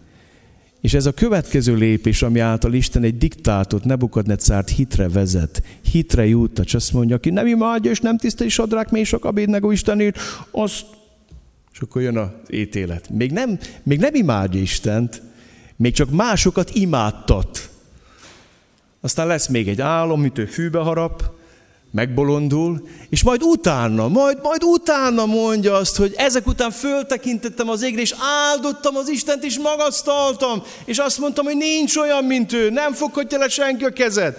[0.87, 6.59] És ez a következő lépés, ami által Isten egy diktátot, Nebukadnecárt hitre vezet, hitre jut,
[6.59, 10.19] és azt mondja, aki nem imádja és nem tiszteli Sadrák, Mésok, Abédnego Istenét,
[10.51, 10.87] azt...
[11.73, 13.11] És akkor jön az ítélet.
[13.11, 15.23] Még nem, még nem imádja Istent,
[15.77, 17.71] még csak másokat imádtat.
[19.01, 21.36] Aztán lesz még egy álom, mint ő fűbe harap,
[21.97, 28.01] megbolondul, és majd utána, majd, majd utána mondja azt, hogy ezek után föltekintettem az égre,
[28.01, 28.15] és
[28.51, 33.39] áldottam az Istent, és magasztaltam, és azt mondtam, hogy nincs olyan, mint ő, nem foghatja
[33.39, 34.37] le senki a kezed.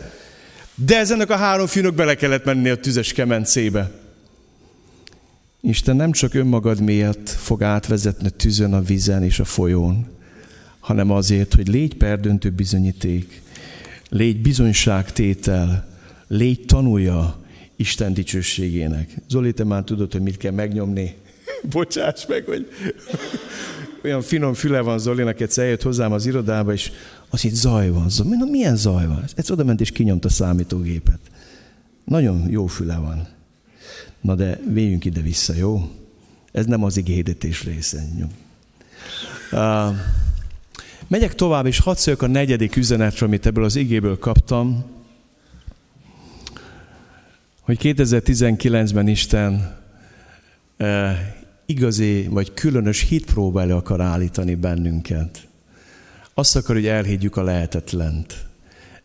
[0.75, 3.91] De ezenek a három fiúnak bele kellett menni a tüzes kemencébe.
[5.61, 10.07] Isten nem csak önmagad miatt fog átvezetni tűzön, a vízen és a folyón,
[10.79, 13.41] hanem azért, hogy légy perdöntő bizonyíték,
[14.09, 15.87] légy bizonyságtétel,
[16.27, 17.45] légy tanulja
[17.77, 19.15] Isten dicsőségének.
[19.29, 21.15] Zoli, te már tudod, hogy mit kell megnyomni.
[21.71, 22.67] Bocsáss meg, hogy
[24.03, 26.91] olyan finom füle van Zolinak, egyszer eljött hozzám az irodába, és
[27.29, 28.09] azt itt zaj van.
[28.09, 29.23] Zoli, na, milyen zaj van?
[29.35, 31.19] Ez oda ment és kinyomta a számítógépet.
[32.03, 33.27] Nagyon jó füle van.
[34.21, 35.89] Na de véljünk ide-vissza, jó?
[36.51, 38.07] Ez nem az igédetés része.
[39.51, 39.95] Uh,
[41.07, 44.85] megyek tovább, és hadd a negyedik üzenetre, amit ebből az igéből kaptam
[47.67, 49.77] hogy 2019-ben Isten
[50.77, 51.19] eh,
[51.65, 55.47] igazi vagy különös hitpróbára akar állítani bennünket.
[56.33, 58.45] Azt akar, hogy elhiggyük a lehetetlent.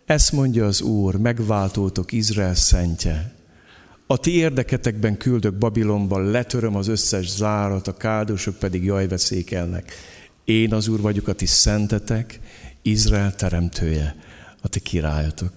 [0.05, 3.33] Ezt mondja az Úr, megváltótok Izrael szentje.
[4.07, 9.93] A ti érdeketekben küldök Babilonban, letöröm az összes zárat, a káldósok pedig jaj veszékelnek.
[10.45, 12.41] Én az Úr vagyok, a ti szentetek,
[12.83, 14.17] Izrael teremtője,
[14.61, 15.53] a ti királyatok.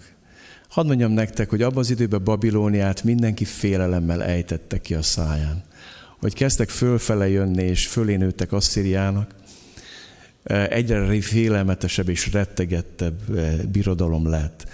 [0.76, 5.64] Hadd mondjam nektek, hogy abban az időben Babilóniát mindenki félelemmel ejtette ki a száján.
[6.20, 9.36] Hogy kezdtek fölfele jönni, és fölé nőttek Asszíriának,
[10.44, 14.68] eh, egyre félelmetesebb és rettegettebb eh, birodalom lett.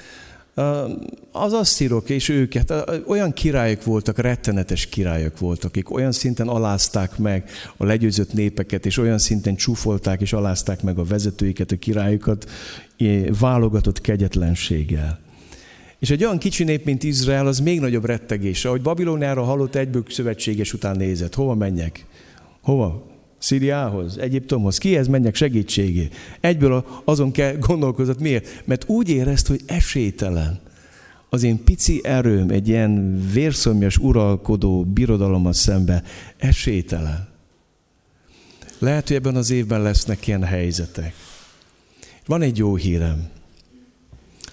[0.55, 0.83] Eh,
[1.31, 2.73] az asszírok és őket,
[3.07, 8.97] olyan királyok voltak, rettenetes királyok voltak, akik olyan szinten alázták meg a legyőzött népeket, és
[8.97, 12.49] olyan szinten csúfolták és alázták meg a vezetőiket, a királyokat,
[13.39, 15.29] válogatott kegyetlenséggel.
[16.01, 18.65] És egy olyan kicsi nép, mint Izrael, az még nagyobb rettegés.
[18.65, 21.35] Ahogy Babilóniára hallott, egyből szövetséges után nézett.
[21.35, 22.05] Hova menjek?
[22.61, 23.07] Hova?
[23.37, 26.09] Szíriához, Egyiptomhoz, kihez menjek segítségé?
[26.39, 28.63] Egyből azon kell gondolkozott, miért?
[28.65, 30.59] Mert úgy érezt, hogy esélytelen.
[31.29, 36.03] Az én pici erőm egy ilyen vérszomjas uralkodó birodalommal szembe
[36.37, 37.27] esélytelen.
[38.79, 41.13] Lehet, hogy ebben az évben lesznek ilyen helyzetek.
[42.25, 43.29] Van egy jó hírem.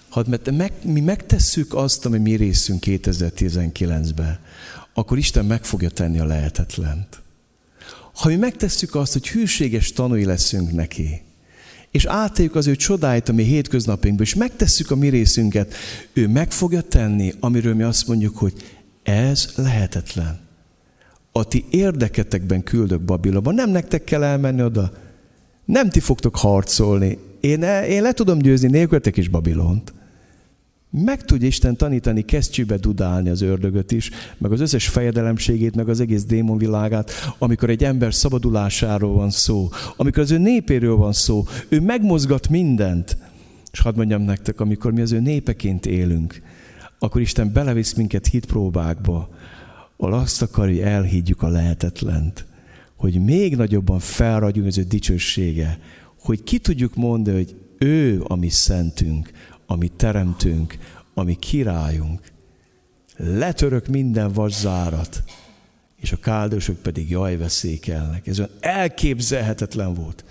[0.09, 4.39] Ha meg, mi megtesszük azt, ami mi részünk 2019-ben,
[4.93, 7.21] akkor Isten meg fogja tenni a lehetetlent.
[8.13, 11.21] Ha mi megtesszük azt, hogy hűséges tanúi leszünk neki,
[11.91, 15.73] és átéljük az ő csodáit a mi hétköznapjainkba, és megtesszük a mi részünket,
[16.13, 18.53] ő meg fogja tenni, amiről mi azt mondjuk, hogy
[19.03, 20.39] ez lehetetlen.
[21.31, 24.91] A ti érdeketekben küldök Babilonba, nem nektek kell elmenni oda,
[25.65, 29.93] nem ti fogtok harcolni, én, én le tudom győzni nélkületek is Babilont.
[30.91, 35.99] Meg tudja Isten tanítani kesztyűbe dudálni az ördögöt is, meg az összes fejedelemségét, meg az
[35.99, 41.79] egész démonvilágát, amikor egy ember szabadulásáról van szó, amikor az ő népéről van szó, ő
[41.79, 43.17] megmozgat mindent.
[43.71, 46.41] És hadd mondjam nektek, amikor mi az ő népeként élünk,
[46.99, 49.29] akkor Isten belevisz minket hitpróbákba,
[49.97, 52.45] ahol azt akar, hogy elhiggyük a lehetetlent,
[52.95, 55.79] hogy még nagyobban felragyunk az ő dicsősége,
[56.19, 59.31] hogy ki tudjuk mondani, hogy ő a mi szentünk,
[59.71, 60.77] ami teremtünk,
[61.13, 62.21] ami királyunk.
[63.17, 65.23] Letörök minden vaszárat,
[66.01, 68.27] és a káldosok pedig jaj veszékelnek.
[68.27, 70.23] Ez olyan elképzelhetetlen volt.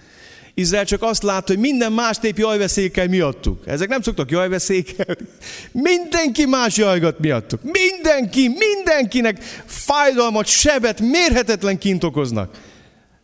[0.54, 3.66] Izrael csak azt látta, hogy minden más nép jajveszékel miattuk.
[3.66, 5.26] Ezek nem szoktak jajveszékelni.
[5.72, 7.60] Mindenki más jajgat miattuk.
[7.62, 12.60] Mindenki, mindenkinek fájdalmat, sebet, mérhetetlen kint okoznak.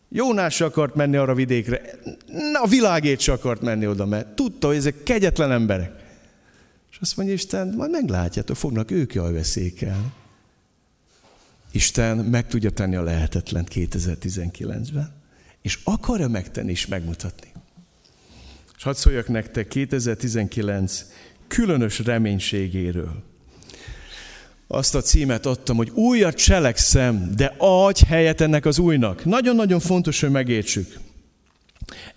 [0.09, 1.81] Jónás akart menni arra vidékre.
[2.53, 6.04] A világét se akart menni oda, mert tudta, hogy ezek kegyetlen emberek.
[6.95, 10.11] És azt mondja Isten, majd meglátjátok, fognak ők jajveszékelni.
[11.71, 15.13] Isten meg tudja tenni a lehetetlen 2019-ben,
[15.61, 17.47] és akarja megtenni és megmutatni.
[18.77, 21.05] És hadd szóljak nektek 2019
[21.47, 23.23] különös reménységéről.
[24.67, 29.25] Azt a címet adtam, hogy újat cselekszem, de adj helyet ennek az újnak.
[29.25, 30.99] Nagyon-nagyon fontos, hogy megértsük.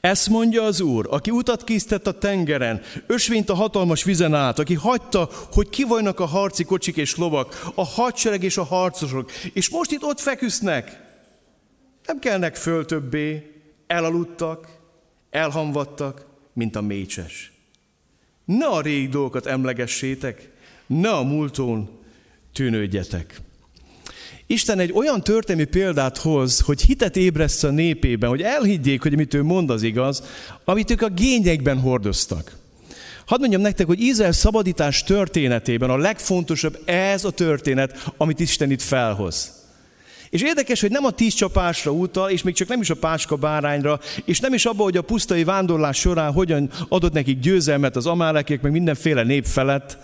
[0.01, 4.75] Ezt mondja az Úr, aki utat készített a tengeren, ösvényt a hatalmas vizen át, aki
[4.75, 9.91] hagyta, hogy kivajnak a harci kocsik és lovak, a hadsereg és a harcosok, és most
[9.91, 11.07] itt ott feküsznek.
[12.07, 13.53] Nem kelnek föl többé,
[13.87, 14.67] elaludtak,
[15.31, 17.53] elhamvadtak, mint a mécses.
[18.45, 20.51] Ne a régi dolgokat emlegessétek,
[20.87, 21.89] ne a múlton
[22.53, 23.41] tűnődjetek.
[24.51, 29.35] Isten egy olyan történelmi példát hoz, hogy hitet ébreszt a népében, hogy elhiggyék, hogy amit
[29.35, 30.23] ő mond az igaz,
[30.65, 32.57] amit ők a gényekben hordoztak.
[33.27, 38.83] Hadd mondjam nektek, hogy Izrael szabadítás történetében a legfontosabb ez a történet, amit Isten itt
[38.83, 39.53] felhoz.
[40.31, 43.37] És érdekes, hogy nem a tíz csapásra utal, és még csak nem is a páska
[43.37, 48.07] bárányra, és nem is abba, hogy a pusztai vándorlás során hogyan adott nekik győzelmet az
[48.07, 49.99] amálekiek, meg mindenféle nép felett,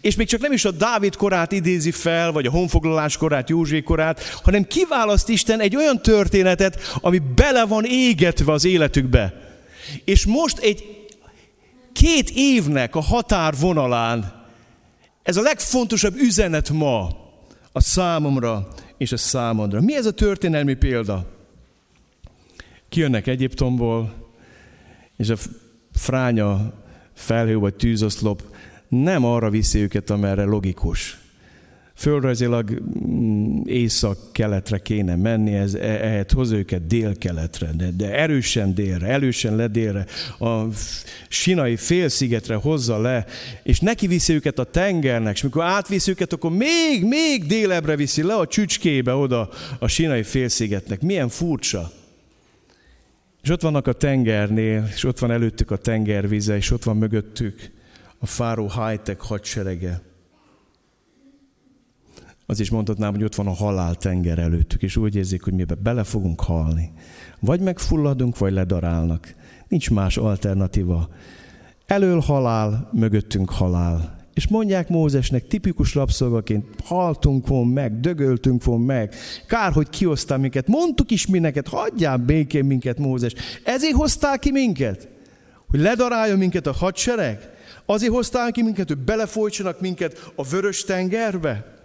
[0.00, 3.82] és még csak nem is a Dávid korát idézi fel, vagy a honfoglalás korát, József
[3.84, 9.34] korát, hanem kiválaszt Isten egy olyan történetet, ami bele van égetve az életükbe.
[10.04, 10.84] És most egy
[11.92, 14.38] két évnek a határvonalán
[15.22, 17.08] ez a legfontosabb üzenet ma
[17.72, 18.68] a számomra
[19.00, 19.80] és a számodra.
[19.80, 21.26] Mi ez a történelmi példa?
[22.88, 24.14] Kijönnek Egyiptomból,
[25.16, 25.36] és a
[25.92, 26.72] fránya
[27.14, 28.42] felhő vagy tűzoszlop
[28.88, 31.19] nem arra viszi őket, amerre logikus.
[32.00, 39.56] Földrajzilag mm, észak-keletre kéne menni, ez e, ehhez hoz őket dél-keletre, de, erősen délre, erősen
[39.56, 40.06] le délre,
[40.38, 40.64] a
[41.28, 43.26] sinai félszigetre hozza le,
[43.62, 48.22] és neki viszi őket a tengernek, és mikor átviszi őket, akkor még, még délebre viszi
[48.22, 51.00] le a csücskébe oda a sinai félszigetnek.
[51.00, 51.90] Milyen furcsa.
[53.42, 57.70] És ott vannak a tengernél, és ott van előttük a tengervize, és ott van mögöttük
[58.18, 60.08] a fáró high-tech hadserege
[62.50, 65.64] az is mondhatnám, hogy ott van a halál tenger előttük, és úgy érzik, hogy mi
[65.82, 66.92] bele fogunk halni.
[67.40, 69.34] Vagy megfulladunk, vagy ledarálnak.
[69.68, 71.08] Nincs más alternatíva.
[71.86, 74.18] Elől halál, mögöttünk halál.
[74.34, 79.14] És mondják Mózesnek tipikus rabszolgaként, haltunk volna meg, dögöltünk volna meg,
[79.46, 83.34] kár, hogy kihoztál minket, mondtuk is mi neked, hagyjál békén minket, Mózes.
[83.64, 85.08] Ezért hoztál ki minket?
[85.68, 87.50] Hogy ledarálja minket a hadsereg?
[87.86, 91.78] Azért hoztál ki minket, hogy belefolytsanak minket a vörös tengerbe?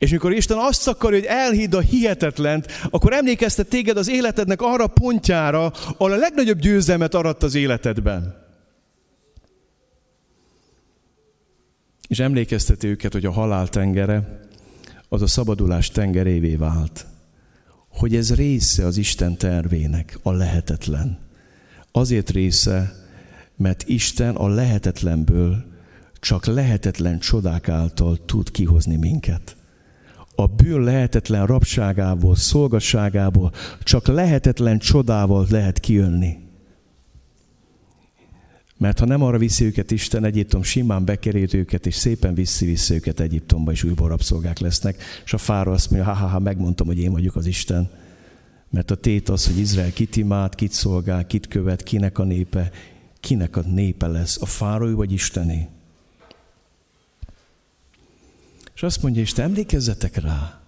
[0.00, 4.86] És mikor Isten azt akarja, hogy elhidd a hihetetlent, akkor emlékeztet téged az életednek arra
[4.86, 8.34] pontjára, ahol a legnagyobb győzelmet aratt az életedben.
[12.08, 14.40] És emlékezteti őket, hogy a halál tengere
[15.08, 17.06] az a szabadulás tengerévé vált.
[17.88, 21.18] Hogy ez része az Isten tervének, a lehetetlen.
[21.92, 22.94] Azért része,
[23.56, 25.64] mert Isten a lehetetlenből
[26.20, 29.58] csak lehetetlen csodák által tud kihozni minket
[30.40, 36.38] a bűn lehetetlen rabságából, szolgasságából csak lehetetlen csodával lehet kijönni.
[38.76, 42.94] Mert ha nem arra viszi őket Isten, Egyiptom simán bekerít őket, és szépen viszi vissza
[42.94, 45.02] őket Egyiptomba, és újból rabszolgák lesznek.
[45.24, 47.90] És a fára azt mondja, ha, ha, ha megmondtam, hogy én vagyok az Isten.
[48.70, 52.70] Mert a tét az, hogy Izrael kit imád, kit szolgál, kit követ, kinek a népe,
[53.20, 55.68] kinek a népe lesz, a fárói vagy Istené.
[58.80, 60.60] És azt mondja, és te emlékezzetek rá,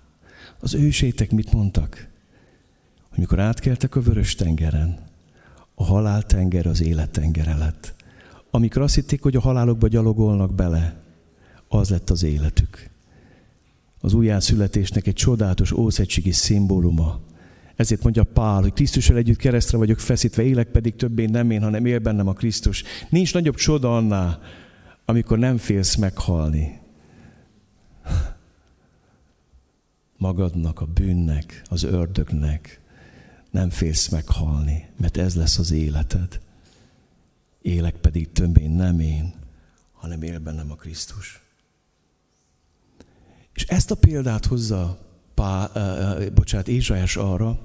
[0.60, 2.08] az ősétek mit mondtak?
[3.08, 4.98] Hogy mikor átkeltek a vörös tengeren,
[5.74, 7.94] a halál tenger az élet tengere lett.
[8.50, 11.02] Amikor azt hitték, hogy a halálokba gyalogolnak bele,
[11.68, 12.90] az lett az életük.
[14.00, 17.20] Az újjászületésnek egy csodálatos ószegységi szimbóluma.
[17.76, 21.86] Ezért mondja Pál, hogy Krisztussal együtt keresztre vagyok feszítve, élek pedig többé nem én, hanem
[21.86, 22.82] él bennem a Krisztus.
[23.08, 24.40] Nincs nagyobb csoda annál,
[25.04, 26.80] amikor nem félsz meghalni,
[30.22, 32.80] magadnak, a bűnnek, az ördögnek
[33.50, 36.40] nem félsz meghalni, mert ez lesz az életed.
[37.62, 39.34] Élek pedig többé nem én,
[39.92, 41.42] hanem él bennem a Krisztus.
[43.54, 44.98] És ezt a példát hozza
[45.34, 47.58] Pá, uh, bocsánat, Ézsajás arra,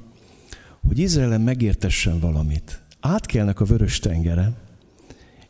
[0.88, 2.82] hogy Izraelen megértessen valamit.
[2.99, 4.53] átkelnek a vörös tengere,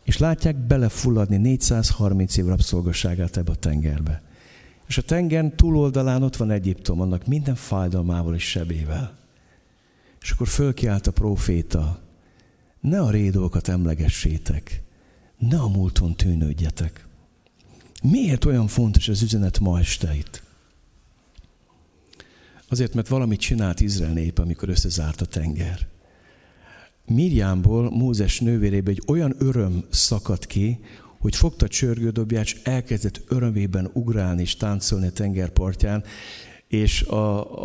[0.04, 4.27] és látják belefulladni 430 év rabszolgasságát ebbe a tengerbe.
[4.88, 9.18] És a tenger túloldalán ott van Egyiptom, annak minden fájdalmával és sebével.
[10.22, 12.00] És akkor fölkiált a próféta,
[12.80, 14.84] ne a rédókat emlegessétek,
[15.38, 17.08] ne a múlton tűnődjetek.
[18.04, 20.44] Miért olyan fontos az üzenet ma este itt?
[22.70, 25.88] Azért, mert valamit csinált Izrael nép, amikor összezárt a tenger.
[27.06, 30.80] Mirjámból, Mózes nővérébe egy olyan öröm szakadt ki,
[31.20, 36.04] hogy fogta csörgődobját, és elkezdett örömében ugrálni és táncolni a tengerpartján,
[36.68, 37.16] és a,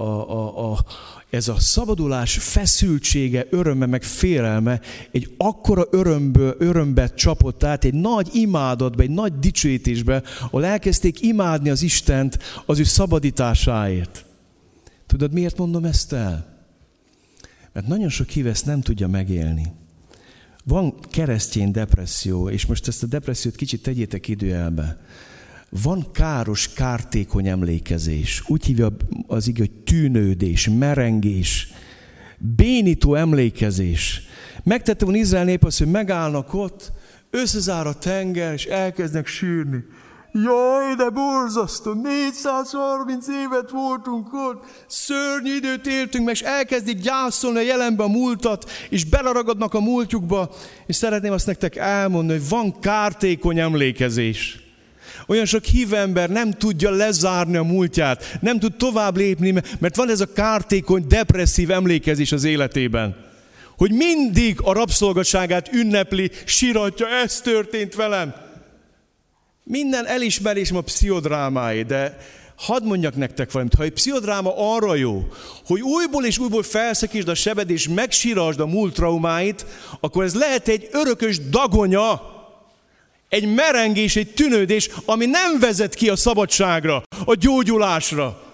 [0.00, 0.84] a, a, a,
[1.30, 4.80] ez a szabadulás feszültsége, öröme, meg félelme
[5.10, 11.70] egy akkora örömből, örömbe csapott át, egy nagy imádatba, egy nagy dicsőítésbe, ahol elkezdték imádni
[11.70, 14.24] az Istent az ő szabadításáért.
[15.06, 16.52] Tudod, miért mondom ezt el?
[17.72, 19.72] Mert nagyon sok hív nem tudja megélni.
[20.64, 25.00] Van keresztény depresszió, és most ezt a depressziót kicsit tegyétek időelbe.
[25.82, 28.42] Van káros, kártékony emlékezés.
[28.46, 28.96] Úgy hívja
[29.26, 31.68] az igaz, hogy tűnődés, merengés,
[32.38, 34.22] bénító emlékezés.
[34.64, 36.92] Megtette volna Izrael nép azt, hogy megállnak ott,
[37.30, 39.84] összezár a tenger, és elkezdnek sírni.
[40.34, 48.02] Jaj, de borzasztó, 430 évet voltunk ott, szörnyű időt éltünk és elkezdik gyászolni a jelenbe
[48.02, 50.50] a múltat, és beleragadnak a múltjukba,
[50.86, 54.58] és szeretném azt nektek elmondani, hogy van kártékony emlékezés.
[55.26, 60.20] Olyan sok hívember nem tudja lezárni a múltját, nem tud tovább lépni, mert van ez
[60.20, 63.16] a kártékony, depresszív emlékezés az életében.
[63.76, 68.34] Hogy mindig a rabszolgaságát ünnepli, siratja, ez történt velem.
[69.64, 72.18] Minden elismerésem a pszichodrámáé, de
[72.56, 75.28] hadd mondjak nektek valamit, ha egy pszichodráma arra jó,
[75.66, 79.66] hogy újból és újból felszakítsd a sebed és megsírasd a múlt traumáit,
[80.00, 82.22] akkor ez lehet egy örökös dagonya,
[83.28, 88.51] egy merengés, egy tűnődés, ami nem vezet ki a szabadságra, a gyógyulásra.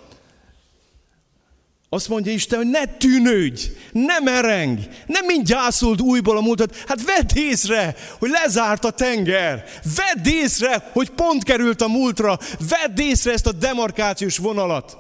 [1.91, 6.77] Azt mondja Isten, hogy ne tűnődj, ne mereng, nem mind gyászold újból a múltat.
[6.77, 9.65] Hát vedd észre, hogy lezárt a tenger.
[9.97, 12.39] Vedd észre, hogy pont került a múltra.
[12.69, 14.97] Vedd észre ezt a demarkációs vonalat.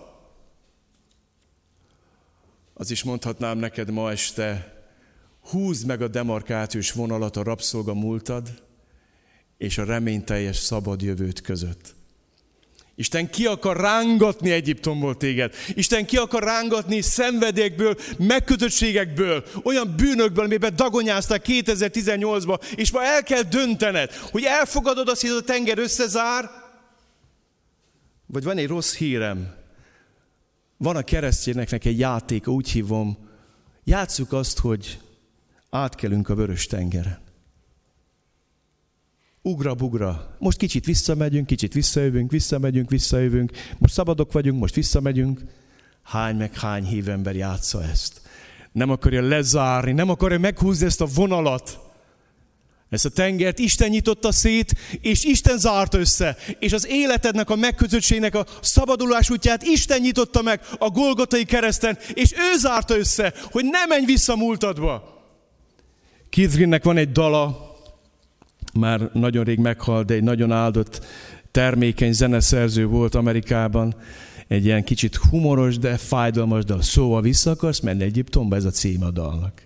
[2.74, 4.74] Az is mondhatnám neked ma este,
[5.50, 8.62] húzd meg a demarkációs vonalat a rabszolga múltad
[9.58, 11.94] és a reményteljes szabad jövőt között.
[12.98, 15.54] Isten ki akar rángatni Egyiptomból téged.
[15.74, 23.42] Isten ki akar rángatni szenvedékből, megkötöttségekből, olyan bűnökből, amiben dagonyázták 2018-ban, és ma el kell
[23.42, 26.50] döntened, hogy elfogadod azt, hogy a tenger összezár,
[28.26, 29.54] vagy van egy rossz hírem.
[30.76, 33.18] Van a keresztényeknek egy játék, úgy hívom,
[33.84, 34.98] játsszuk azt, hogy
[35.70, 37.27] átkelünk a vörös tengeren
[39.48, 40.36] ugra-bugra.
[40.38, 43.50] Most kicsit visszamegyünk, kicsit visszajövünk, visszamegyünk, visszajövünk.
[43.78, 45.40] Most szabadok vagyunk, most visszamegyünk.
[46.02, 48.20] Hány meg hány hívember játsza ezt.
[48.72, 51.78] Nem akarja lezárni, nem akarja meghúzni ezt a vonalat.
[52.90, 56.36] Ezt a tengert Isten nyitotta szét, és Isten zárt össze.
[56.58, 62.32] És az életednek, a megkötöttségnek a szabadulás útját Isten nyitotta meg a Golgotai kereszten, és
[62.32, 65.16] ő zárta össze, hogy ne menj vissza múltadba.
[66.28, 67.67] Kidrinnek van egy dala,
[68.78, 71.04] már nagyon rég meghalt, de egy nagyon áldott,
[71.50, 73.94] termékeny zeneszerző volt Amerikában.
[74.46, 76.82] Egy ilyen kicsit humoros, de fájdalmas dal.
[76.82, 78.56] Szóval vissza akarsz menni Egyiptomba?
[78.56, 79.62] Ez a cím a dalnak.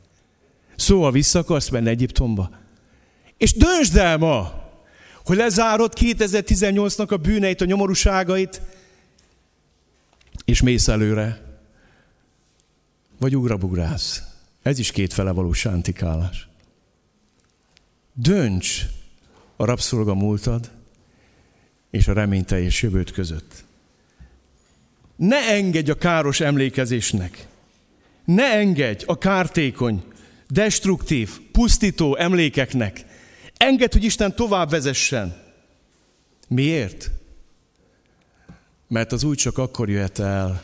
[0.77, 2.51] Szóval vissza akarsz menni Egyiptomba?
[3.37, 4.63] És döntsd el ma,
[5.25, 8.61] hogy lezárod 2018-nak a bűneit, a nyomorúságait,
[10.45, 11.41] és mész előre.
[13.19, 14.23] Vagy ugrabugrász.
[14.63, 16.49] Ez is kétfele való sántikálás.
[18.13, 18.87] Dönts
[19.63, 20.71] a rabszolga múltad
[21.91, 23.65] és a reményteljes jövőt között.
[25.17, 27.47] Ne engedj a káros emlékezésnek.
[28.25, 30.03] Ne engedj a kártékony,
[30.49, 33.05] destruktív, pusztító emlékeknek.
[33.57, 35.37] Engedd, hogy Isten tovább vezessen.
[36.49, 37.11] Miért?
[38.89, 40.63] Mert az úgy csak akkor jöhet el,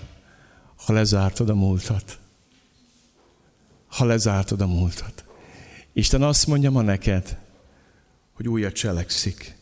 [0.77, 2.19] ha lezártad a múltat.
[3.87, 5.25] Ha lezártad a múltat.
[5.93, 7.39] Isten azt mondja ma neked,
[8.39, 9.57] hogy újat cselekszik.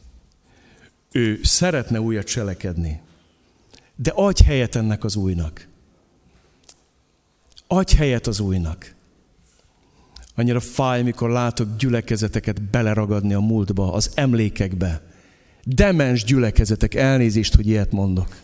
[1.13, 3.01] Ő szeretne újat cselekedni.
[3.95, 5.67] De adj helyet ennek az újnak.
[7.67, 8.95] Adj helyet az újnak.
[10.35, 15.03] Annyira fáj, mikor látok gyülekezeteket beleragadni a múltba, az emlékekbe.
[15.65, 18.37] Demens gyülekezetek, elnézést, hogy ilyet mondok.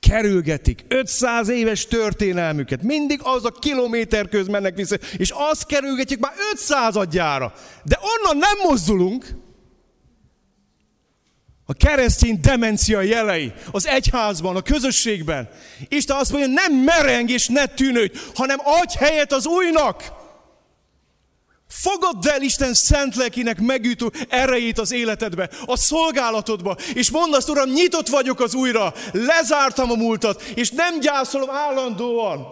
[0.00, 2.82] Kerülgetik 500 éves történelmüket.
[2.82, 7.54] Mindig az a kilométer köz mennek vissza, és azt kerülgetjük már 500 adjára.
[7.84, 9.26] De onnan nem mozdulunk.
[11.66, 15.48] A keresztény demencia jelei az egyházban, a közösségben.
[15.88, 20.19] Isten azt mondja, nem mereng és ne tűnődj, hanem adj helyet az újnak.
[21.70, 27.70] Fogadd el Isten szent lelkinek megütő erejét az életedbe, a szolgálatodba, és mondd azt, Uram,
[27.70, 32.46] nyitott vagyok az újra, lezártam a múltat, és nem gyászolom állandóan.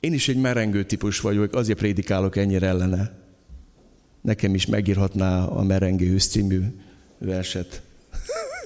[0.00, 3.12] Én is egy merengő típus vagyok, azért prédikálok ennyire ellene.
[4.20, 6.60] Nekem is megírhatná a merengő című
[7.18, 7.82] verset.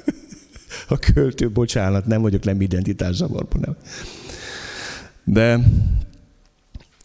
[0.89, 3.61] a költő, bocsánat, nem vagyok nem identitászavarban.
[3.61, 3.77] Nem.
[5.25, 5.61] De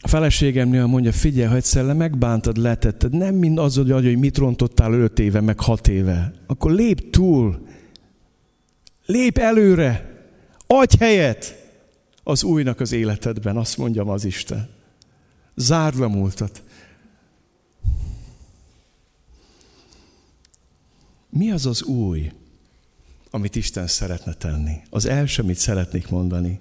[0.06, 5.20] a feleségemnél mondja, figyelj, ha egyszer megbántad, letetted, nem mind az, hogy mit rontottál öt
[5.20, 7.68] éve, meg hat éve, akkor lép túl,
[9.06, 10.24] lép előre,
[10.68, 11.70] adj helyet
[12.24, 14.70] az újnak az életedben, azt mondjam az Isten.
[15.56, 16.64] Zárd le múltat.
[21.30, 22.32] Mi az az új,
[23.30, 24.76] amit Isten szeretne tenni?
[24.90, 26.60] Az első, amit szeretnék mondani,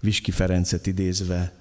[0.00, 1.52] Viski Ferencet idézve,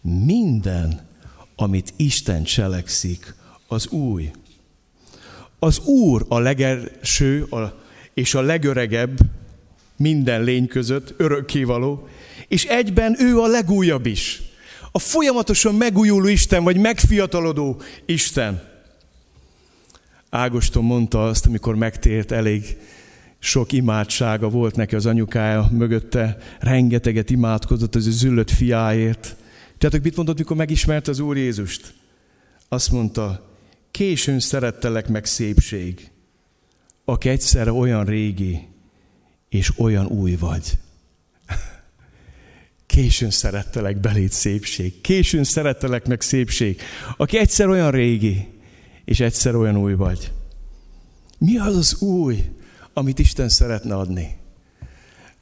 [0.00, 1.08] minden,
[1.56, 3.34] amit Isten cselekszik,
[3.68, 4.30] az új.
[5.58, 7.82] Az Úr a legelső a,
[8.14, 9.18] és a legöregebb
[9.96, 12.08] minden lény között, örökkévaló,
[12.48, 14.42] és egyben ő a legújabb is.
[14.92, 18.62] A folyamatosan megújuló Isten, vagy megfiatalodó Isten.
[20.30, 22.76] Ágoston mondta azt, amikor megtért, elég
[23.38, 29.36] sok imádsága volt neki az anyukája mögötte, rengeteget imádkozott az ő züllött fiáért.
[29.80, 31.94] Tudjátok, mit mondott, mikor megismerte az Úr Jézust?
[32.68, 33.50] Azt mondta,
[33.90, 36.10] későn szerettelek meg szépség,
[37.04, 38.68] aki egyszerre olyan régi
[39.48, 40.78] és olyan új vagy.
[42.86, 46.80] Későn szerettelek belét szépség, későn szerettelek meg szépség,
[47.16, 48.48] aki egyszer olyan régi
[49.04, 50.32] és egyszer olyan új vagy.
[51.38, 52.44] Mi az az új,
[52.92, 54.36] amit Isten szeretne adni?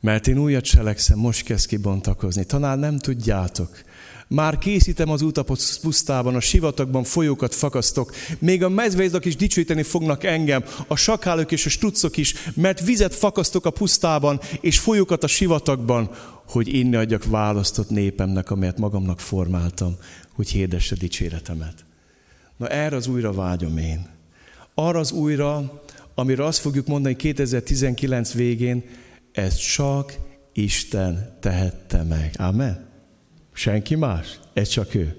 [0.01, 2.45] Mert én újat cselekszem, most kezd kibontakozni.
[2.45, 3.87] Talán nem tudjátok,
[4.29, 5.45] már készítem az út a
[5.83, 8.15] pusztában, a sivatagban folyókat fakasztok.
[8.39, 13.15] Még a mezveizdak is dicsőíteni fognak engem, a sakálok és a struccok is, mert vizet
[13.15, 16.11] fakasztok a pusztában, és folyókat a sivatagban,
[16.49, 19.97] hogy inni adjak választott népemnek, amelyet magamnak formáltam,
[20.35, 21.85] hogy hirdesse dicséretemet.
[22.57, 24.07] Na erre az újra vágyom én.
[24.75, 25.83] Arra az újra,
[26.15, 28.85] amire azt fogjuk mondani 2019 végén,
[29.33, 30.19] ez csak
[30.53, 32.35] Isten tehette meg.
[32.39, 32.88] Amen.
[33.59, 34.39] Senki más?
[34.53, 35.17] Ez csak ő.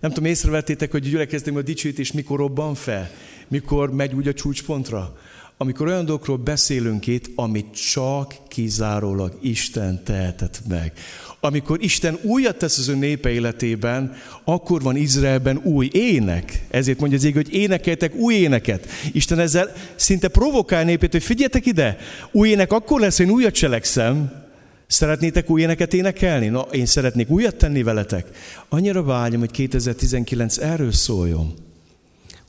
[0.00, 3.10] Nem tudom, észrevettétek, hogy a gyülekeztem a dicsőítés mikor robban fel?
[3.48, 5.18] Mikor megy úgy a csúcspontra?
[5.56, 10.92] Amikor olyan dolgokról beszélünk itt, amit csak kizárólag Isten tehetett meg.
[11.40, 16.64] Amikor Isten újat tesz az ő népe életében, akkor van Izraelben új ének.
[16.70, 18.86] Ezért mondja az ég, hogy énekeltek új éneket.
[19.12, 21.98] Isten ezzel szinte provokál népét, hogy figyeljetek ide,
[22.30, 24.46] új ének akkor lesz, én újat cselekszem,
[24.88, 26.46] Szeretnétek új éneket énekelni?
[26.46, 28.26] Na, én szeretnék újat tenni veletek.
[28.68, 31.54] Annyira vágyom, hogy 2019 erről szóljon,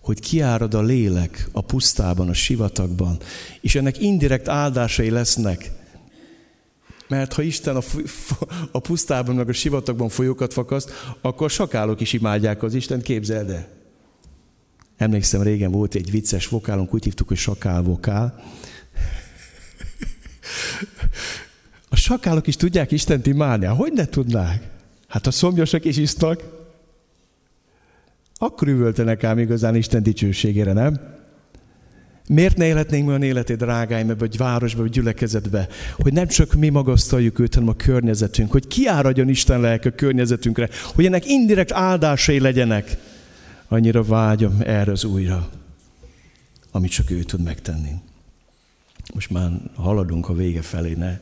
[0.02, 3.18] hogy kiárad a lélek a pusztában, a sivatagban,
[3.62, 5.72] és ennek indirekt áldásai lesznek.
[7.08, 7.82] Mert ha Isten a,
[8.72, 13.68] a pusztában, meg a sivatagban folyókat fakaszt, akkor sakálok is imádják az Isten, képzeld el.
[14.98, 18.44] Emlékszem, régen volt egy vicces vokálunk, úgy hívtuk, hogy sakálvokál.
[21.90, 23.66] A sakálok is tudják Istent imádni.
[23.66, 24.70] Hogy ne tudnák?
[25.08, 26.44] Hát a szomjasak is isztak.
[28.36, 31.18] Akkor üvöltenek ám igazán Isten dicsőségére, nem?
[32.28, 37.40] Miért ne élhetnénk olyan életét, drágáim, ebbe városba, vagy gyülekezetbe, hogy nem csak mi magasztaljuk
[37.40, 42.98] őt, hanem a környezetünk, hogy kiáradjon Isten lelke a környezetünkre, hogy ennek indirekt áldásai legyenek.
[43.68, 45.50] Annyira vágyom erre az újra,
[46.72, 47.92] amit csak ő tud megtenni.
[49.14, 51.20] Most már haladunk a vége felé, ne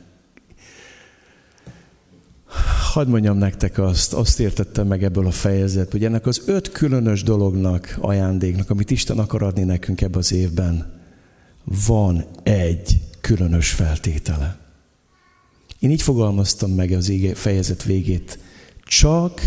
[2.94, 7.24] Hadd mondjam nektek azt, azt értettem meg ebből a fejezet, hogy ennek az öt különös
[7.24, 10.96] dolognak, ajándéknak, amit Isten akar adni nekünk ebbe az évben,
[11.88, 14.58] van egy különös feltétele.
[15.80, 18.40] Én így fogalmaztam meg az fejezet végét.
[18.86, 19.42] Csak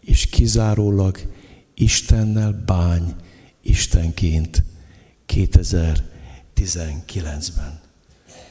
[0.00, 1.18] és kizárólag
[1.74, 3.14] Istennel bány
[3.62, 4.64] Istenként
[5.28, 7.80] 2019-ben.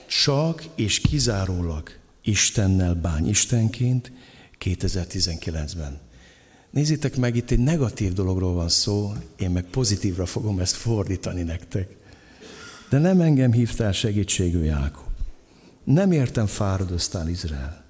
[0.07, 4.11] Csak és kizárólag Istennel bány Istenként
[4.59, 5.99] 2019-ben.
[6.71, 11.95] Nézzétek meg, itt egy negatív dologról van szó, én meg pozitívra fogom ezt fordítani nektek.
[12.89, 15.05] De nem engem hívtál segítségül, Jákob.
[15.83, 17.83] nem értem fáradoztál Izrael.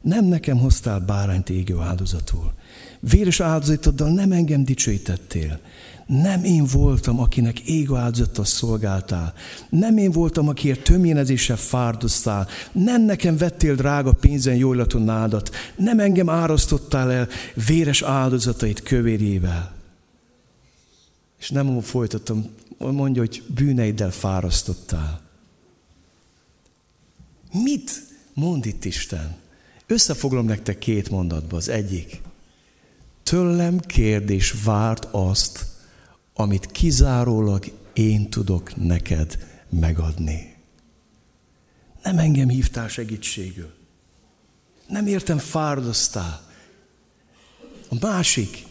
[0.00, 2.52] Nem nekem hoztál bárányt égő áldozatul.
[3.00, 5.60] Véres áldozatoddal nem engem dicsőítettél.
[6.08, 9.34] Nem én voltam, akinek égő áldozattal szolgáltál.
[9.68, 12.48] Nem én voltam, akiért tömjénezéssel fárdoztál.
[12.72, 15.50] Nem nekem vettél drága pénzen jólaton nádat.
[15.76, 17.28] Nem engem árasztottál el
[17.66, 19.74] véres áldozatait kövérjével.
[21.38, 25.20] És nem folytatom, mondja, hogy bűneiddel fárasztottál.
[27.52, 27.90] Mit
[28.34, 29.36] mond itt Isten?
[29.86, 31.56] Összefoglalom nektek két mondatba.
[31.56, 32.20] Az egyik.
[33.22, 35.66] Tőlem kérdés várt azt,
[36.40, 40.54] amit kizárólag én tudok neked megadni.
[42.02, 43.70] Nem engem hívtál segítségül.
[44.86, 46.40] Nem értem fárdoztál.
[47.88, 48.64] A másik,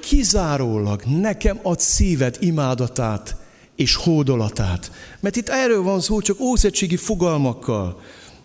[0.00, 3.36] kizárólag nekem ad szíved imádatát
[3.76, 4.92] és hódolatát.
[5.20, 8.00] Mert itt erről van szó, csak ószegységi fogalmakkal.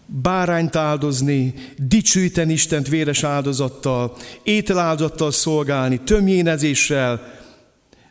[0.05, 7.41] Bárányt áldozni, dicsőíteni Istent véres áldozattal, ételáldozattal szolgálni, tömjénezéssel,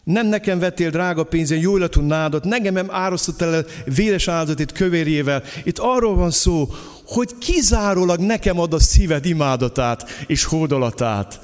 [0.04, 5.42] nem nekem vettél drága pénzen, jó illatú nádat, nekem nem árasztottál el véres áldozatit kövérjével.
[5.64, 6.68] Itt arról van szó,
[7.06, 11.40] hogy kizárólag nekem ad a szíved imádatát és hódolatát.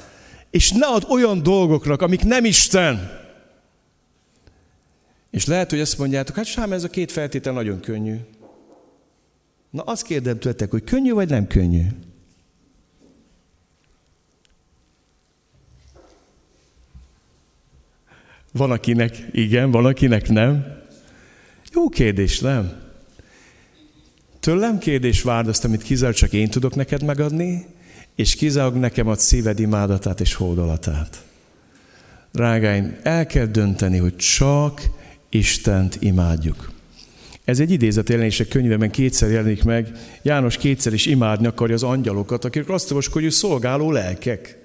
[0.50, 3.10] És ne ad olyan dolgoknak, amik nem Isten.
[5.30, 8.16] És lehet, hogy azt mondjátok, hát sám ez a két feltétel nagyon könnyű.
[9.70, 11.82] Na azt kérdem tőletek, hogy könnyű vagy nem könnyű?
[18.58, 20.66] Van, akinek igen, van, akinek nem.
[21.74, 22.72] Jó kérdés, nem?
[24.40, 27.66] Tőlem kérdés várd azt, amit kizárólag csak én tudok neked megadni,
[28.14, 31.22] és kizárólag nekem ad szíved imádatát és hódolatát.
[32.32, 34.82] Drágáim, el kell dönteni, hogy csak
[35.28, 36.72] Istent imádjuk.
[37.44, 39.92] Ez egy idézet jelenések könyvében kétszer jelenik meg.
[40.22, 44.58] János kétszer is imádni akarja az angyalokat, akik azt hogy szolgáló lelkek.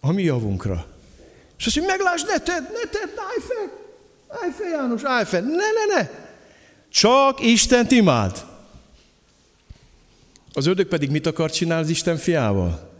[0.00, 0.97] A mi javunkra.
[1.58, 3.70] És azt mondja, meglásd, ne tedd, ne tedd, állj fel,
[4.28, 6.08] állj fel János, állj fel, ne, ne, ne.
[6.90, 8.44] Csak Istent imád.
[10.52, 12.90] Az ördög pedig mit akar csinálni az Isten fiával?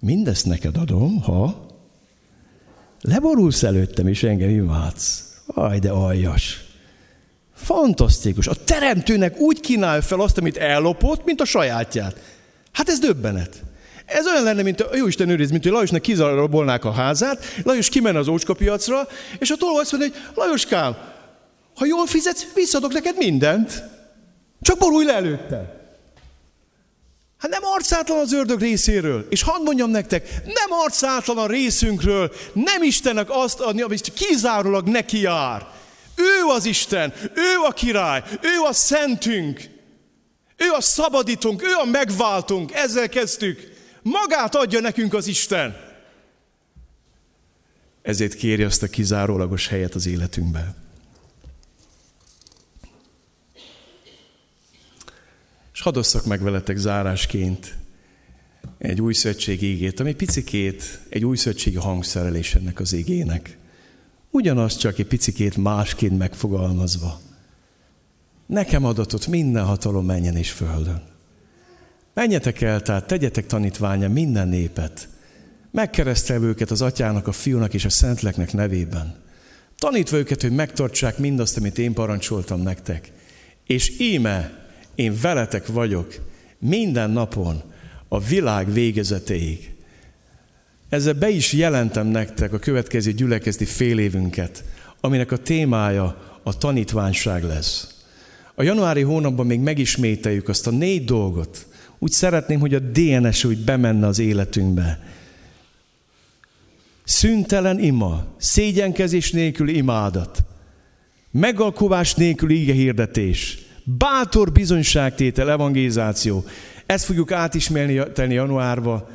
[0.00, 1.66] Mindezt neked adom, ha
[3.00, 5.24] leborulsz előttem, és engem imádsz.
[5.46, 6.64] Aj, de aljas.
[7.54, 8.46] Fantasztikus.
[8.46, 12.20] A teremtőnek úgy kínál fel azt, amit ellopott, mint a sajátját.
[12.72, 13.62] Hát ez döbbenet.
[14.14, 17.88] Ez olyan lenne, mint a jó Isten őriz, mint hogy Lajosnak kizarabolnák a házát, Lajos
[17.88, 19.08] kimenne az ócskapiacra,
[19.38, 20.96] és a tolvaj azt mondja, hogy Lajoskám,
[21.74, 23.82] ha jól fizetsz, visszadok neked mindent.
[24.60, 25.82] Csak borulj le előtte.
[27.38, 29.26] Hát nem arcátlan az ördög részéről.
[29.30, 35.20] És hadd mondjam nektek, nem arcátlan a részünkről, nem Istennek azt adni, amit kizárólag neki
[35.20, 35.66] jár.
[36.16, 39.60] Ő az Isten, ő a király, ő a szentünk,
[40.56, 43.73] ő a szabadítunk, ő a megváltunk, ezzel kezdtük.
[44.04, 45.76] Magát adja nekünk az Isten.
[48.02, 50.74] Ezért kéri azt a kizárólagos helyet az életünkbe.
[55.72, 57.74] És hadosszak meg veletek zárásként
[58.78, 63.58] egy új szövetségi ígét, ami picikét egy új szövetségi hangszerelés ennek az igének.
[64.30, 67.20] Ugyanaz csak egy picikét másként megfogalmazva.
[68.46, 71.13] Nekem adatot minden hatalom menjen és földön.
[72.14, 75.08] Menjetek el, tehát tegyetek tanítványa minden népet.
[75.70, 79.22] Megkeresztelve őket az atyának, a fiúnak és a szentleknek nevében.
[79.78, 83.12] Tanítva őket, hogy megtartsák mindazt, amit én parancsoltam nektek.
[83.66, 86.14] És íme, én veletek vagyok
[86.58, 87.62] minden napon
[88.08, 89.74] a világ végezetéig.
[90.88, 94.64] Ezzel be is jelentem nektek a következő gyülekezeti fél évünket,
[95.00, 97.88] aminek a témája a tanítványság lesz.
[98.54, 101.66] A januári hónapban még megismételjük azt a négy dolgot,
[102.04, 105.00] úgy szeretném, hogy a DNS úgy bemenne az életünkbe.
[107.04, 110.44] Szüntelen ima, szégyenkezés nélkül imádat,
[111.30, 116.44] megalkovás nélkül ige hirdetés, bátor bizonyságtétel, evangélizáció.
[116.86, 119.08] Ezt fogjuk átismerni januárba,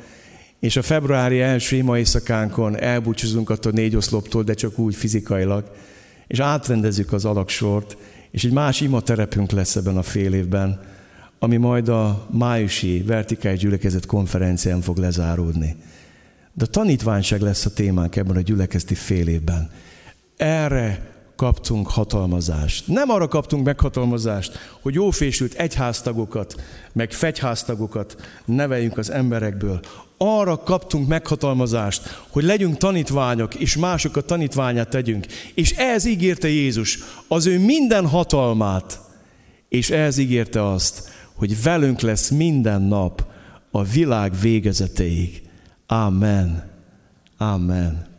[0.60, 5.70] és a februári első ima éjszakánkon elbúcsúzunk attól négy oszloptól, de csak úgy fizikailag,
[6.26, 7.96] és átrendezzük az alaksort,
[8.30, 10.89] és egy más ima terepünk lesz ebben a fél évben,
[11.42, 15.76] ami majd a májusi vertikális gyülekezet konferencián fog lezáródni.
[16.52, 19.70] De a tanítványság lesz a témánk ebben a gyülekezeti fél évben.
[20.36, 22.86] Erre kaptunk hatalmazást.
[22.86, 26.54] Nem arra kaptunk meghatalmazást, hogy jófésült egyháztagokat,
[26.92, 29.80] meg fegyháztagokat neveljünk az emberekből.
[30.16, 35.26] Arra kaptunk meghatalmazást, hogy legyünk tanítványok, és másokat tanítványát tegyünk.
[35.54, 39.00] És ez ígérte Jézus, az ő minden hatalmát,
[39.68, 41.08] és ez ígérte azt,
[41.40, 43.26] hogy velünk lesz minden nap
[43.70, 45.42] a világ végezeteig.
[45.86, 46.70] Amen.
[47.36, 48.09] Amen.